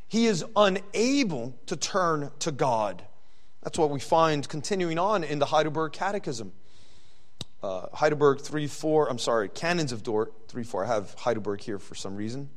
He 0.06 0.26
is 0.26 0.44
unable 0.54 1.58
to 1.66 1.75
turn 1.75 2.30
to 2.38 2.52
God. 2.52 3.04
That's 3.64 3.76
what 3.76 3.90
we 3.90 3.99
find 3.99 4.49
continuing 4.49 5.00
on 5.00 5.25
in 5.25 5.40
the 5.40 5.46
Heidelberg 5.46 5.92
Catechism. 5.92 6.52
Uh, 7.61 7.88
Heidelberg 7.92 8.40
3 8.40 8.68
4, 8.68 9.11
I'm 9.11 9.18
sorry, 9.18 9.49
Canons 9.49 9.90
of 9.90 10.04
Dort 10.04 10.32
3 10.46 10.62
4. 10.62 10.84
I 10.84 10.87
have 10.87 11.12
Heidelberg 11.14 11.61
here 11.61 11.80
for 11.80 11.96
some 11.96 12.14
reason. 12.14 12.50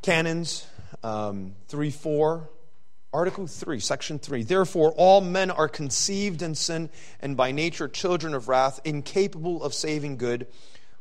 Canons 0.00 0.66
um, 1.02 1.52
3 1.68 1.90
4, 1.90 2.48
Article 3.12 3.46
3, 3.46 3.78
Section 3.78 4.18
3. 4.18 4.42
Therefore, 4.42 4.92
all 4.96 5.20
men 5.20 5.50
are 5.50 5.68
conceived 5.68 6.40
in 6.42 6.54
sin 6.54 6.88
and 7.20 7.36
by 7.36 7.52
nature 7.52 7.88
children 7.88 8.34
of 8.34 8.48
wrath, 8.48 8.80
incapable 8.84 9.62
of 9.62 9.74
saving 9.74 10.16
good, 10.16 10.46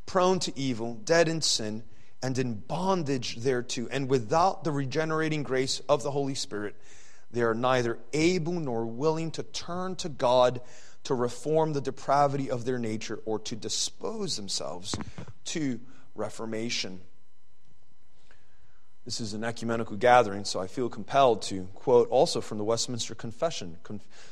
prone 0.06 0.40
to 0.40 0.60
evil, 0.60 0.96
dead 0.96 1.30
in 1.30 1.42
sin, 1.42 1.84
and 2.22 2.38
in 2.38 2.56
bondage 2.56 3.38
thereto, 3.38 3.88
and 3.90 4.10
without 4.10 4.64
the 4.64 4.72
regenerating 4.72 5.44
grace 5.44 5.82
of 5.88 6.04
the 6.04 6.12
Holy 6.12 6.36
Spirit 6.36 6.76
they 7.32 7.42
are 7.42 7.56
neither 7.56 7.98
able 8.14 8.54
nor 8.54 8.86
willing 8.86 9.32
to 9.32 9.44
turn 9.44 9.96
to 9.98 10.10
God 10.10 10.62
to 11.04 11.14
reform 11.14 11.74
the 11.74 11.82
depravity 11.82 12.52
of 12.52 12.66
their 12.66 12.78
nature 12.78 13.20
or 13.26 13.40
to 13.40 13.56
dispose 13.56 14.36
themselves 14.36 14.96
to 15.46 15.80
reformation. 16.14 17.02
This 19.04 19.20
is 19.20 19.34
an 19.34 19.44
ecumenical 19.44 19.98
gathering, 19.98 20.46
so 20.46 20.60
I 20.60 20.68
feel 20.68 20.88
compelled 20.88 21.42
to 21.44 21.68
quote 21.74 22.08
also 22.10 22.40
from 22.40 22.60
the 22.60 22.64
Westminster 22.64 23.16
Confession. 23.16 23.78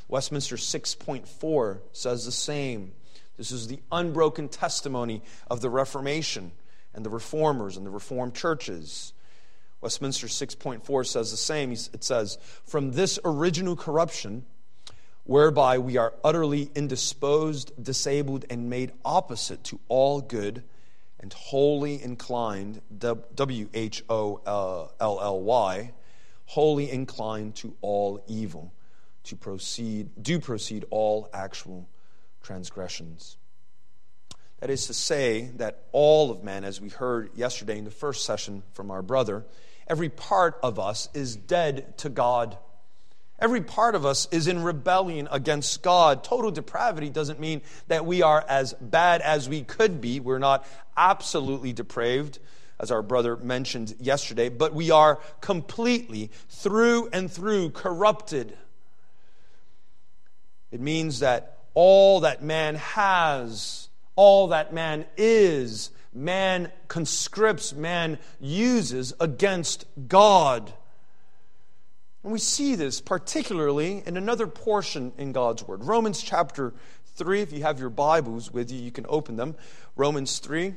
Westminster 0.08 0.56
6.4 0.56 1.80
says 1.92 2.24
the 2.24 2.32
same. 2.32 2.92
This 3.36 3.50
is 3.50 3.66
the 3.66 3.80
unbroken 3.90 4.48
testimony 4.48 5.22
of 5.50 5.60
the 5.60 5.70
Reformation 5.70 6.52
and 6.94 7.04
the 7.04 7.10
reformers 7.10 7.76
and 7.76 7.84
the 7.84 7.90
Reformed 7.90 8.34
churches. 8.34 9.12
Westminster 9.80 10.28
6.4 10.28 11.06
says 11.06 11.30
the 11.32 11.36
same. 11.36 11.72
It 11.72 12.04
says, 12.04 12.38
From 12.64 12.92
this 12.92 13.18
original 13.24 13.74
corruption, 13.74 14.44
whereby 15.24 15.78
we 15.78 15.96
are 15.96 16.14
utterly 16.22 16.70
indisposed, 16.76 17.72
disabled, 17.82 18.44
and 18.50 18.70
made 18.70 18.92
opposite 19.04 19.64
to 19.64 19.80
all 19.88 20.20
good, 20.20 20.62
and 21.20 21.32
wholly 21.32 22.02
inclined, 22.02 22.80
W 22.98 23.68
H 23.74 24.04
O 24.08 24.40
L 24.46 25.18
L 25.22 25.40
Y, 25.40 25.92
wholly 26.46 26.90
inclined 26.90 27.54
to 27.56 27.76
all 27.80 28.24
evil, 28.26 28.72
to 29.24 29.36
proceed, 29.36 30.10
do 30.20 30.40
proceed 30.40 30.84
all 30.90 31.28
actual 31.32 31.88
transgressions. 32.42 33.36
That 34.60 34.70
is 34.70 34.86
to 34.88 34.94
say, 34.94 35.50
that 35.56 35.84
all 35.92 36.30
of 36.30 36.42
man, 36.42 36.64
as 36.64 36.80
we 36.80 36.88
heard 36.88 37.30
yesterday 37.34 37.78
in 37.78 37.84
the 37.84 37.90
first 37.90 38.24
session 38.24 38.62
from 38.72 38.90
our 38.90 39.02
brother, 39.02 39.44
Every 39.90 40.08
part 40.08 40.56
of 40.62 40.78
us 40.78 41.08
is 41.14 41.34
dead 41.34 41.98
to 41.98 42.08
God. 42.08 42.56
Every 43.40 43.62
part 43.62 43.94
of 43.94 44.04
us 44.04 44.28
is 44.30 44.46
in 44.46 44.62
rebellion 44.62 45.26
against 45.30 45.82
God. 45.82 46.22
Total 46.22 46.50
depravity 46.50 47.08
doesn't 47.08 47.40
mean 47.40 47.62
that 47.88 48.04
we 48.04 48.20
are 48.20 48.44
as 48.46 48.74
bad 48.74 49.22
as 49.22 49.48
we 49.48 49.62
could 49.62 50.00
be. 50.00 50.20
We're 50.20 50.38
not 50.38 50.66
absolutely 50.96 51.72
depraved, 51.72 52.38
as 52.78 52.90
our 52.90 53.02
brother 53.02 53.36
mentioned 53.36 53.94
yesterday, 53.98 54.50
but 54.50 54.74
we 54.74 54.90
are 54.90 55.20
completely, 55.40 56.30
through 56.50 57.08
and 57.12 57.30
through, 57.30 57.70
corrupted. 57.70 58.56
It 60.70 60.80
means 60.80 61.20
that 61.20 61.58
all 61.72 62.20
that 62.20 62.42
man 62.42 62.74
has, 62.74 63.88
all 64.16 64.48
that 64.48 64.74
man 64.74 65.06
is, 65.16 65.90
man 66.12 66.70
conscripts, 66.88 67.72
man 67.72 68.18
uses 68.38 69.14
against 69.18 69.86
God. 70.08 70.74
And 72.22 72.32
we 72.32 72.38
see 72.38 72.74
this 72.74 73.00
particularly 73.00 74.02
in 74.04 74.16
another 74.16 74.46
portion 74.46 75.12
in 75.16 75.32
God's 75.32 75.66
Word. 75.66 75.84
Romans 75.84 76.22
chapter 76.22 76.74
3, 77.16 77.40
if 77.40 77.52
you 77.52 77.62
have 77.62 77.80
your 77.80 77.90
Bibles 77.90 78.50
with 78.50 78.70
you, 78.70 78.78
you 78.80 78.90
can 78.90 79.06
open 79.08 79.36
them. 79.36 79.54
Romans 79.96 80.38
3, 80.38 80.74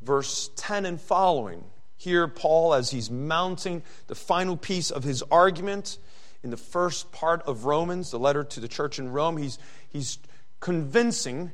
verse 0.00 0.50
10 0.56 0.86
and 0.86 1.00
following. 1.00 1.64
Here, 1.96 2.26
Paul, 2.28 2.74
as 2.74 2.90
he's 2.90 3.10
mounting 3.10 3.82
the 4.06 4.14
final 4.14 4.56
piece 4.56 4.90
of 4.90 5.04
his 5.04 5.22
argument 5.30 5.98
in 6.42 6.50
the 6.50 6.56
first 6.56 7.12
part 7.12 7.42
of 7.42 7.64
Romans, 7.64 8.10
the 8.10 8.18
letter 8.18 8.42
to 8.42 8.60
the 8.60 8.68
church 8.68 8.98
in 8.98 9.12
Rome, 9.12 9.36
he's, 9.36 9.58
he's 9.88 10.18
convincing 10.60 11.52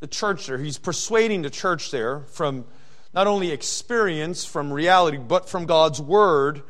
the 0.00 0.06
church 0.06 0.46
there. 0.46 0.58
He's 0.58 0.78
persuading 0.78 1.42
the 1.42 1.50
church 1.50 1.90
there 1.90 2.20
from 2.20 2.64
not 3.12 3.26
only 3.26 3.50
experience, 3.50 4.44
from 4.44 4.72
reality, 4.72 5.18
but 5.18 5.48
from 5.48 5.66
God's 5.66 6.00
word 6.00 6.62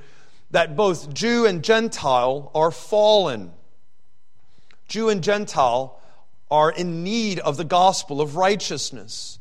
that 0.51 0.77
both 0.77 1.13
Jew 1.15 1.47
and 1.47 1.63
Gentile 1.63 2.51
are 2.55 2.71
fallen. 2.71 3.53
Jew 4.89 5.09
and 5.09 5.23
Gentile 5.23 6.01
are 6.51 6.71
in 6.71 7.05
need 7.05 7.39
of 7.39 7.57
the 7.57 7.65
gospel 7.65 8.21
of 8.21 8.37
righteousness. 8.37 9.39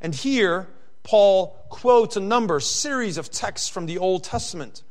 And 0.00 0.14
here, 0.14 0.68
Paul 1.04 1.56
quotes 1.68 2.16
a 2.16 2.20
number, 2.20 2.58
series 2.60 3.18
of 3.18 3.30
texts 3.30 3.68
from 3.68 3.86
the 3.86 3.98
Old 3.98 4.24
Testament. 4.24 4.82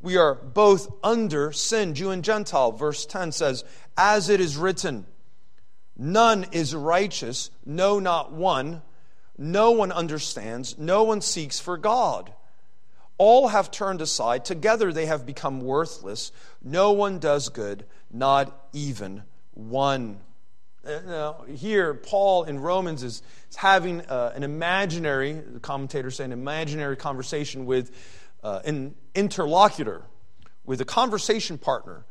We 0.00 0.16
are 0.16 0.34
both 0.34 0.92
under 1.02 1.52
sin, 1.52 1.94
Jew 1.94 2.10
and 2.10 2.22
Gentile. 2.22 2.72
Verse 2.72 3.06
10 3.06 3.32
says, 3.32 3.64
As 3.96 4.28
it 4.28 4.40
is 4.40 4.56
written, 4.56 5.06
None 5.96 6.46
is 6.52 6.74
righteous, 6.74 7.50
no, 7.66 7.98
not 7.98 8.32
one. 8.32 8.82
No 9.36 9.72
one 9.72 9.92
understands, 9.92 10.76
no 10.78 11.04
one 11.04 11.20
seeks 11.20 11.58
for 11.58 11.76
God. 11.76 12.32
All 13.18 13.48
have 13.48 13.70
turned 13.70 14.00
aside, 14.00 14.44
together 14.44 14.92
they 14.92 15.06
have 15.06 15.26
become 15.26 15.60
worthless. 15.60 16.32
No 16.62 16.92
one 16.92 17.18
does 17.18 17.48
good, 17.48 17.84
not 18.10 18.68
even 18.72 19.24
one. 19.54 20.20
Uh, 20.86 21.00
now, 21.04 21.44
here, 21.52 21.94
Paul 21.94 22.44
in 22.44 22.60
Romans 22.60 23.02
is, 23.02 23.22
having 23.56 24.02
uh, 24.02 24.32
an 24.36 24.44
imaginary, 24.44 25.32
the 25.32 26.10
say, 26.10 26.24
an 26.24 26.32
imaginary 26.32 26.96
conversation 26.96 27.66
with 27.66 27.90
uh, 28.44 28.60
an 28.64 28.94
interlocutor, 29.14 30.02
with 30.64 30.80
a 30.80 30.84
conversation 30.84 31.58
partner. 31.58 32.04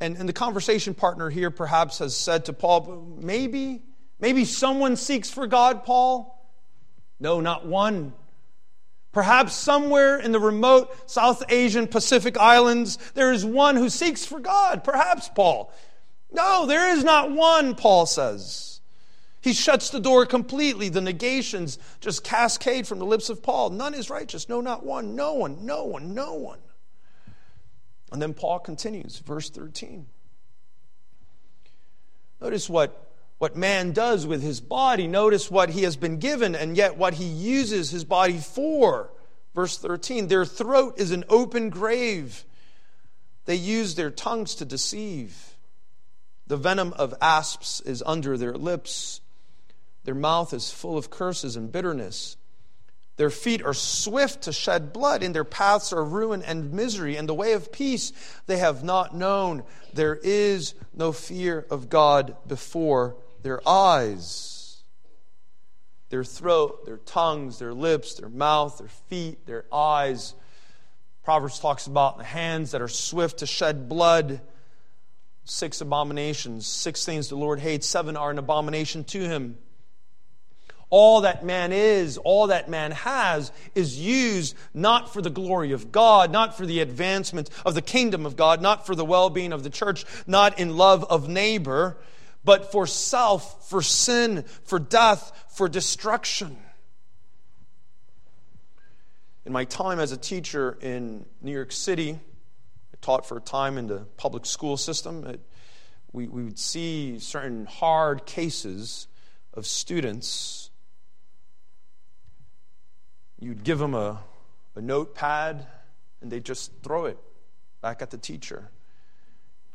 And, 0.00 0.16
and 0.16 0.28
the 0.28 0.32
conversation 0.34 0.94
partner 0.94 1.30
here 1.30 1.50
perhaps 1.50 1.98
has 2.00 2.14
said 2.16 2.44
to 2.46 2.52
Paul, 2.52 3.16
maybe, 3.20 3.82
maybe 4.20 4.44
someone 4.44 4.96
seeks 4.96 5.30
for 5.30 5.46
God, 5.46 5.84
Paul? 5.84 6.38
No, 7.18 7.40
not 7.40 7.66
one. 7.66 8.12
Perhaps 9.12 9.54
somewhere 9.54 10.18
in 10.18 10.32
the 10.32 10.40
remote 10.40 11.10
South 11.10 11.42
Asian 11.50 11.86
Pacific 11.86 12.38
Islands, 12.38 12.96
there 13.14 13.30
is 13.30 13.44
one 13.44 13.76
who 13.76 13.90
seeks 13.90 14.24
for 14.24 14.40
God. 14.40 14.82
Perhaps, 14.82 15.28
Paul. 15.34 15.72
No, 16.32 16.64
there 16.66 16.94
is 16.96 17.04
not 17.04 17.30
one, 17.30 17.74
Paul 17.74 18.06
says. 18.06 18.80
He 19.42 19.52
shuts 19.52 19.90
the 19.90 20.00
door 20.00 20.24
completely. 20.24 20.88
The 20.88 21.00
negations 21.02 21.78
just 22.00 22.24
cascade 22.24 22.86
from 22.86 23.00
the 23.00 23.04
lips 23.04 23.28
of 23.28 23.42
Paul. 23.42 23.70
None 23.70 23.92
is 23.92 24.08
righteous. 24.08 24.48
No, 24.48 24.60
not 24.60 24.84
one. 24.84 25.14
No 25.14 25.34
one, 25.34 25.66
no 25.66 25.84
one, 25.84 26.14
no 26.14 26.34
one. 26.34 26.60
And 28.12 28.22
then 28.22 28.32
Paul 28.32 28.60
continues, 28.60 29.18
verse 29.18 29.50
13. 29.50 30.06
Notice 32.40 32.68
what, 32.68 33.11
what 33.42 33.56
man 33.56 33.90
does 33.90 34.24
with 34.24 34.40
his 34.40 34.60
body. 34.60 35.08
Notice 35.08 35.50
what 35.50 35.70
he 35.70 35.82
has 35.82 35.96
been 35.96 36.18
given 36.18 36.54
and 36.54 36.76
yet 36.76 36.96
what 36.96 37.14
he 37.14 37.24
uses 37.24 37.90
his 37.90 38.04
body 38.04 38.38
for. 38.38 39.10
Verse 39.52 39.76
13 39.78 40.28
Their 40.28 40.44
throat 40.44 40.94
is 41.00 41.10
an 41.10 41.24
open 41.28 41.68
grave, 41.68 42.44
they 43.46 43.56
use 43.56 43.96
their 43.96 44.12
tongues 44.12 44.54
to 44.54 44.64
deceive. 44.64 45.56
The 46.46 46.56
venom 46.56 46.92
of 46.92 47.16
asps 47.20 47.80
is 47.80 48.00
under 48.06 48.38
their 48.38 48.54
lips. 48.54 49.20
Their 50.04 50.14
mouth 50.14 50.54
is 50.54 50.70
full 50.70 50.96
of 50.96 51.10
curses 51.10 51.56
and 51.56 51.72
bitterness. 51.72 52.36
Their 53.16 53.30
feet 53.30 53.64
are 53.64 53.74
swift 53.74 54.42
to 54.42 54.52
shed 54.52 54.92
blood, 54.92 55.24
and 55.24 55.34
their 55.34 55.42
paths 55.42 55.92
are 55.92 56.04
ruin 56.04 56.42
and 56.42 56.72
misery, 56.72 57.16
and 57.16 57.28
the 57.28 57.34
way 57.34 57.54
of 57.54 57.72
peace 57.72 58.12
they 58.46 58.58
have 58.58 58.84
not 58.84 59.16
known. 59.16 59.64
There 59.94 60.14
is 60.14 60.74
no 60.94 61.10
fear 61.10 61.66
of 61.70 61.88
God 61.88 62.36
before 62.46 63.16
their 63.42 63.66
eyes. 63.66 64.82
Their 66.10 66.24
throat, 66.24 66.84
their 66.84 66.98
tongues, 66.98 67.58
their 67.58 67.72
lips, 67.72 68.14
their 68.14 68.28
mouth, 68.28 68.78
their 68.78 68.88
feet, 68.88 69.46
their 69.46 69.64
eyes. 69.72 70.34
Proverbs 71.24 71.58
talks 71.58 71.86
about 71.86 72.18
the 72.18 72.24
hands 72.24 72.72
that 72.72 72.82
are 72.82 72.88
swift 72.88 73.38
to 73.38 73.46
shed 73.46 73.88
blood. 73.88 74.40
Six 75.44 75.80
abominations, 75.80 76.66
six 76.66 77.04
things 77.04 77.28
the 77.28 77.36
Lord 77.36 77.60
hates, 77.60 77.86
seven 77.86 78.16
are 78.16 78.30
an 78.30 78.38
abomination 78.38 79.04
to 79.04 79.20
him 79.20 79.58
all 80.92 81.22
that 81.22 81.42
man 81.42 81.72
is, 81.72 82.18
all 82.18 82.48
that 82.48 82.68
man 82.68 82.90
has, 82.90 83.50
is 83.74 83.98
used 83.98 84.54
not 84.74 85.10
for 85.10 85.22
the 85.22 85.30
glory 85.30 85.72
of 85.72 85.90
God, 85.90 86.30
not 86.30 86.54
for 86.54 86.66
the 86.66 86.80
advancement 86.80 87.48
of 87.64 87.74
the 87.74 87.80
kingdom 87.80 88.26
of 88.26 88.36
God, 88.36 88.60
not 88.60 88.84
for 88.84 88.94
the 88.94 89.04
well 89.04 89.30
being 89.30 89.54
of 89.54 89.62
the 89.62 89.70
church, 89.70 90.04
not 90.26 90.58
in 90.60 90.76
love 90.76 91.02
of 91.04 91.30
neighbor, 91.30 91.96
but 92.44 92.72
for 92.72 92.86
self, 92.86 93.68
for 93.68 93.82
sin, 93.82 94.44
for 94.64 94.78
death, 94.78 95.46
for 95.54 95.68
destruction. 95.68 96.56
In 99.44 99.52
my 99.52 99.64
time 99.64 99.98
as 99.98 100.12
a 100.12 100.16
teacher 100.16 100.78
in 100.80 101.26
New 101.40 101.52
York 101.52 101.72
City, 101.72 102.12
I 102.12 102.96
taught 103.00 103.26
for 103.26 103.38
a 103.38 103.40
time 103.40 103.78
in 103.78 103.86
the 103.86 104.06
public 104.16 104.46
school 104.46 104.76
system. 104.76 105.26
It, 105.26 105.40
we, 106.12 106.28
we 106.28 106.44
would 106.44 106.58
see 106.58 107.18
certain 107.18 107.66
hard 107.66 108.26
cases 108.26 109.08
of 109.54 109.66
students 109.66 110.70
You'd 113.42 113.64
give 113.64 113.80
them 113.80 113.94
a, 113.94 114.20
a 114.76 114.80
notepad 114.80 115.66
and 116.20 116.30
they'd 116.30 116.44
just 116.44 116.70
throw 116.84 117.06
it 117.06 117.18
back 117.80 118.00
at 118.00 118.12
the 118.12 118.16
teacher. 118.16 118.70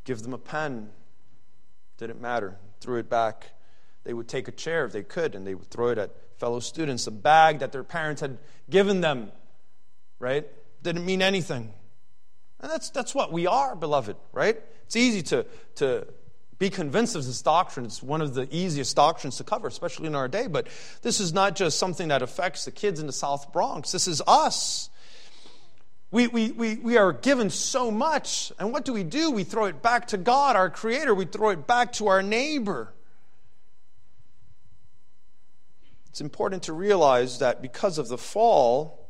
Give 0.05 0.21
them 0.21 0.33
a 0.33 0.37
pen, 0.37 0.89
didn't 1.97 2.21
matter, 2.21 2.57
threw 2.79 2.99
it 2.99 3.09
back. 3.09 3.51
They 4.03 4.13
would 4.13 4.27
take 4.27 4.47
a 4.47 4.51
chair 4.51 4.85
if 4.85 4.93
they 4.93 5.03
could 5.03 5.35
and 5.35 5.45
they 5.45 5.55
would 5.55 5.69
throw 5.69 5.89
it 5.89 5.97
at 5.97 6.11
fellow 6.37 6.59
students. 6.59 7.07
A 7.07 7.11
bag 7.11 7.59
that 7.59 7.71
their 7.71 7.83
parents 7.83 8.21
had 8.21 8.37
given 8.69 9.01
them, 9.01 9.31
right? 10.19 10.47
Didn't 10.83 11.05
mean 11.05 11.21
anything. 11.21 11.73
And 12.59 12.71
that's, 12.71 12.89
that's 12.89 13.13
what 13.13 13.31
we 13.31 13.47
are, 13.47 13.75
beloved, 13.75 14.15
right? 14.31 14.59
It's 14.85 14.95
easy 14.95 15.21
to, 15.23 15.45
to 15.75 16.07
be 16.57 16.69
convinced 16.69 17.15
of 17.15 17.25
this 17.25 17.41
doctrine. 17.41 17.85
It's 17.85 18.01
one 18.01 18.21
of 18.21 18.33
the 18.33 18.47
easiest 18.55 18.95
doctrines 18.95 19.37
to 19.37 19.43
cover, 19.43 19.67
especially 19.67 20.07
in 20.07 20.15
our 20.15 20.27
day. 20.27 20.47
But 20.47 20.67
this 21.01 21.19
is 21.19 21.33
not 21.33 21.55
just 21.55 21.77
something 21.77 22.07
that 22.07 22.21
affects 22.21 22.65
the 22.65 22.71
kids 22.71 22.99
in 22.99 23.07
the 23.07 23.13
South 23.13 23.51
Bronx, 23.51 23.91
this 23.91 24.07
is 24.07 24.21
us. 24.27 24.89
We, 26.09 26.27
we, 26.27 26.51
we, 26.51 26.75
we 26.77 26.97
are 26.97 27.11
given 27.11 27.49
so 27.49 27.91
much, 27.91 28.53
and 28.57 28.71
what 28.71 28.85
do 28.85 28.93
we 28.93 29.03
do? 29.03 29.29
We 29.31 29.43
throw 29.43 29.65
it 29.65 29.81
back 29.81 30.07
to 30.07 30.17
God, 30.17 30.55
our 30.55 30.69
Creator. 30.69 31.13
We 31.13 31.25
throw 31.25 31.49
it 31.49 31.67
back 31.67 31.91
to 31.93 32.07
our 32.07 32.23
neighbor. 32.23 32.93
It's 36.07 36.21
important 36.21 36.63
to 36.63 36.73
realize 36.73 37.39
that 37.39 37.61
because 37.61 37.97
of 37.97 38.07
the 38.07 38.17
fall, 38.17 39.09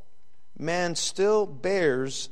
man 0.57 0.95
still 0.95 1.45
bears 1.45 2.29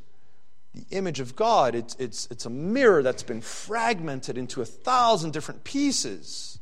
the 0.74 0.86
image 0.89 1.19
of 1.19 1.36
God. 1.36 1.75
It's, 1.75 1.95
it's, 2.00 2.27
it's 2.31 2.45
a 2.45 2.50
mirror 2.50 3.03
that's 3.03 3.24
been 3.24 3.41
fragmented 3.41 4.38
into 4.38 4.62
a 4.62 4.65
thousand 4.65 5.31
different 5.31 5.63
pieces. 5.63 6.60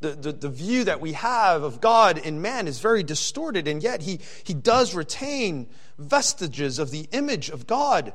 The, 0.00 0.10
the, 0.10 0.32
the 0.32 0.48
view 0.48 0.84
that 0.84 1.00
we 1.00 1.12
have 1.12 1.62
of 1.62 1.80
God 1.80 2.18
in 2.18 2.42
man 2.42 2.68
is 2.68 2.80
very 2.80 3.02
distorted, 3.02 3.66
and 3.66 3.82
yet 3.82 4.02
he, 4.02 4.20
he 4.42 4.52
does 4.52 4.94
retain 4.94 5.68
vestiges 5.98 6.78
of 6.78 6.90
the 6.90 7.08
image 7.12 7.48
of 7.48 7.66
God. 7.66 8.12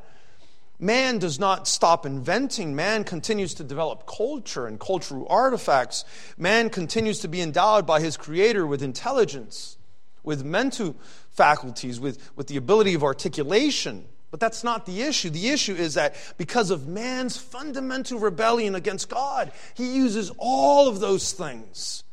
Man 0.79 1.19
does 1.19 1.39
not 1.39 1.67
stop 1.67 2.05
inventing. 2.05 2.75
Man 2.75 3.03
continues 3.03 3.53
to 3.55 3.63
develop 3.63 4.07
culture 4.07 4.65
and 4.65 4.79
cultural 4.79 5.27
artifacts. 5.29 6.05
Man 6.37 6.69
continues 6.69 7.19
to 7.19 7.27
be 7.27 7.41
endowed 7.41 7.85
by 7.85 7.99
his 7.99 8.15
Creator 8.15 8.65
with 8.65 8.81
intelligence, 8.81 9.77
with 10.23 10.45
mental 10.45 10.95
faculties, 11.31 11.99
with, 11.99 12.31
with 12.37 12.47
the 12.47 12.55
ability 12.55 12.93
of 12.93 13.03
articulation. 13.03 14.05
But 14.31 14.39
that's 14.39 14.63
not 14.63 14.85
the 14.85 15.01
issue. 15.01 15.29
The 15.29 15.49
issue 15.49 15.73
is 15.73 15.95
that 15.95 16.15
because 16.37 16.69
of 16.69 16.87
man's 16.87 17.37
fundamental 17.37 18.19
rebellion 18.19 18.75
against 18.75 19.09
God, 19.09 19.51
he 19.73 19.95
uses 19.95 20.31
all 20.37 20.87
of 20.87 20.99
those 20.99 21.31
things 21.31 22.03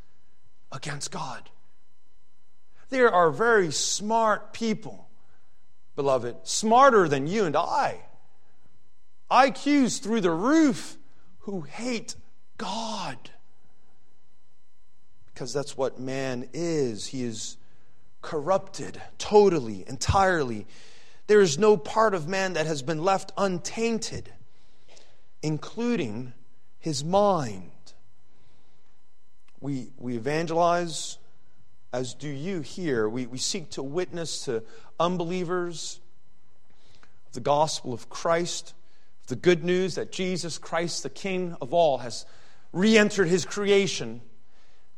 against 0.72 1.10
God. 1.10 1.50
There 2.88 3.12
are 3.12 3.30
very 3.30 3.70
smart 3.70 4.52
people, 4.52 5.08
beloved, 5.94 6.36
smarter 6.44 7.08
than 7.08 7.26
you 7.26 7.44
and 7.44 7.56
I. 7.56 8.00
IQs 9.30 10.00
through 10.00 10.20
the 10.20 10.30
roof 10.30 10.96
who 11.40 11.62
hate 11.62 12.14
God. 12.56 13.18
Because 15.34 15.52
that's 15.52 15.76
what 15.76 15.98
man 15.98 16.48
is. 16.54 17.08
He 17.08 17.24
is 17.24 17.58
corrupted 18.22 19.00
totally, 19.18 19.84
entirely 19.86 20.66
there 21.26 21.40
is 21.40 21.58
no 21.58 21.76
part 21.76 22.14
of 22.14 22.28
man 22.28 22.52
that 22.52 22.66
has 22.66 22.82
been 22.82 23.02
left 23.02 23.32
untainted, 23.36 24.32
including 25.42 26.32
his 26.78 27.04
mind. 27.04 27.70
We, 29.60 29.88
we 29.98 30.16
evangelize, 30.16 31.18
as 31.92 32.14
do 32.14 32.28
you 32.28 32.60
here. 32.60 33.08
We, 33.08 33.26
we 33.26 33.38
seek 33.38 33.70
to 33.70 33.82
witness 33.82 34.44
to 34.44 34.62
unbelievers 35.00 36.00
the 37.32 37.40
gospel 37.40 37.92
of 37.92 38.08
Christ, 38.08 38.74
the 39.26 39.36
good 39.36 39.64
news 39.64 39.96
that 39.96 40.12
Jesus 40.12 40.58
Christ, 40.58 41.02
the 41.02 41.10
King 41.10 41.56
of 41.60 41.74
all, 41.74 41.98
has 41.98 42.24
re 42.72 42.96
entered 42.96 43.28
his 43.28 43.44
creation 43.44 44.20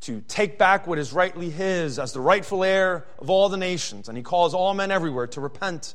to 0.01 0.21
take 0.29 0.59
back 0.59 0.87
what 0.87 0.99
is 0.99 1.13
rightly 1.13 1.51
his 1.51 1.99
as 1.99 2.13
the 2.13 2.21
rightful 2.21 2.63
heir 2.63 3.07
of 3.19 3.31
all 3.31 3.49
the 3.49 3.57
nations. 3.57 4.09
And 4.09 4.17
he 4.17 4.23
calls 4.23 4.55
all 4.55 4.75
men 4.75 4.91
everywhere 4.91 5.27
to 5.29 5.41
repent 5.41 5.95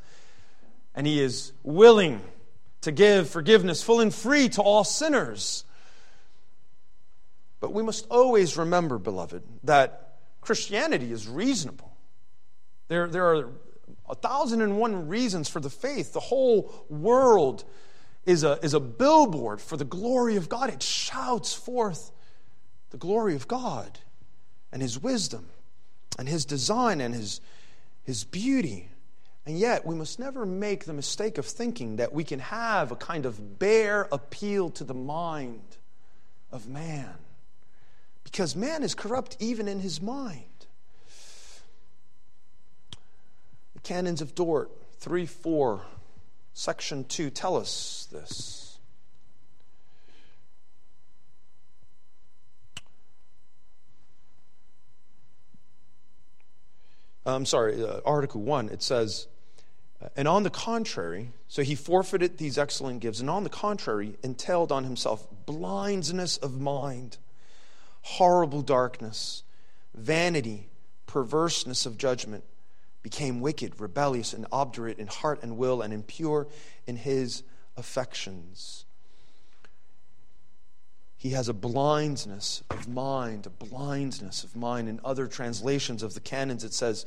and 0.95 1.08
he 1.08 1.21
is 1.21 1.53
willing 1.63 2.21
to 2.82 2.91
give 2.91 3.29
forgiveness 3.29 3.82
full 3.82 3.99
and 3.99 4.13
free 4.13 4.49
to 4.49 4.62
all 4.62 4.84
sinners. 4.84 5.65
But 7.60 7.73
we 7.73 7.82
must 7.82 8.06
always 8.10 8.58
remember, 8.58 8.97
beloved, 8.97 9.43
that 9.63 10.17
Christianity 10.41 11.12
is 11.12 11.27
reasonable. 11.27 11.95
There, 12.89 13.08
there 13.08 13.25
are 13.34 13.49
a 14.10 14.15
thousand 14.15 14.62
and 14.62 14.77
one 14.77 15.08
reasons 15.08 15.47
for 15.47 15.60
the 15.60 15.69
faith. 15.69 16.13
The 16.13 16.19
whole 16.19 16.86
world 16.89 17.63
is 18.25 18.43
a, 18.43 18.60
is 18.62 18.73
a 18.73 18.79
billboard 18.79 19.62
for 19.62 19.77
the 19.77 19.86
glory 19.86 20.36
of 20.36 20.49
God. 20.49 20.69
It 20.69 20.84
shouts 20.84 21.53
forth 21.53 22.12
the 22.89 22.97
glory 22.97 23.36
of 23.36 23.47
God 23.47 23.99
and 24.71 24.82
His 24.82 24.99
wisdom 24.99 25.47
and 26.19 26.27
His 26.27 26.45
design 26.45 27.01
and 27.01 27.13
His, 27.13 27.41
His 28.03 28.23
beauty. 28.23 28.89
And 29.45 29.60
yet, 29.60 29.86
we 29.86 29.95
must 29.95 30.19
never 30.19 30.45
make 30.45 30.86
the 30.86 30.93
mistake 30.93 31.38
of 31.38 31.45
thinking 31.45 31.97
that 31.97 32.13
we 32.13 32.23
can 32.23 32.39
have 32.39 32.91
a 32.91 32.95
kind 32.95 33.25
of 33.25 33.60
bare 33.60 34.08
appeal 34.12 34.69
to 34.71 34.86
the 34.86 34.93
mind 34.93 35.77
of 36.51 36.67
man. 36.67 37.13
Because 38.23 38.56
man 38.56 38.84
is 38.84 38.95
corrupt 38.95 39.36
even 39.39 39.67
in 39.67 39.82
his 39.82 40.01
mind. 40.01 40.45
The 43.73 43.82
canons 43.82 44.21
of 44.21 44.34
Dort, 44.34 44.71
3 44.99 45.25
4, 45.25 45.82
section 46.53 47.03
2, 47.03 47.29
tell 47.29 47.58
us 47.58 48.08
this. 48.12 48.63
I'm 57.25 57.45
sorry, 57.45 57.84
uh, 57.84 58.01
Article 58.06 58.41
1, 58.41 58.69
it 58.69 58.82
says, 58.82 59.27
and 60.16 60.28
on 60.28 60.44
the 60.44 60.50
contrary, 60.50 61.32
so 61.48 61.62
he 61.62 61.76
forfeited 61.76 62.38
these 62.38 62.58
excellent 62.58 63.00
gifts, 63.00 63.20
and 63.20 63.30
on 63.30 63.44
the 63.44 63.50
contrary, 63.50 64.16
entailed 64.24 64.72
on 64.72 64.84
himself 64.84 65.28
blindness 65.46 66.38
of 66.38 66.60
mind, 66.60 67.18
horrible 68.02 68.62
darkness, 68.62 69.44
vanity, 69.94 70.70
perverseness 71.06 71.86
of 71.86 71.98
judgment, 71.98 72.44
became 73.02 73.42
wicked, 73.42 73.80
rebellious, 73.80 74.34
and 74.34 74.48
obdurate 74.52 74.98
in 74.98 75.08
heart 75.08 75.44
and 75.44 75.58
will, 75.58 75.82
and 75.82 75.94
impure 75.94 76.48
in 76.88 76.96
his 76.96 77.44
affections. 77.78 78.86
He 81.18 81.30
has 81.30 81.48
a 81.48 81.54
blindness 81.54 82.63
of 82.70 82.88
mind, 82.89 83.46
a 83.46 83.50
blindness 83.50 84.44
of 84.44 84.56
mind. 84.58 84.89
In 84.89 85.00
other 85.06 85.28
translations 85.28 86.04
of 86.04 86.13
the 86.13 86.20
canons, 86.20 86.66
it 86.66 86.74
says, 86.74 87.06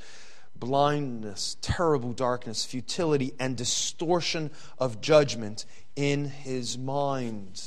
blindness, 0.59 1.57
terrible 1.61 2.13
darkness, 2.13 2.65
futility, 2.65 3.33
and 3.39 3.57
distortion 3.57 4.51
of 4.79 5.01
judgment 5.01 5.65
in 5.95 6.27
his 6.27 6.79
mind. 6.79 7.61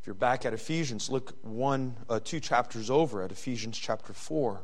If 0.00 0.06
you're 0.06 0.14
back 0.14 0.44
at 0.44 0.52
Ephesians, 0.52 1.10
look 1.10 1.36
one, 1.42 1.96
uh, 2.08 2.20
two 2.22 2.40
chapters 2.40 2.90
over 2.90 3.22
at 3.22 3.32
Ephesians 3.32 3.78
chapter 3.78 4.12
4. 4.12 4.60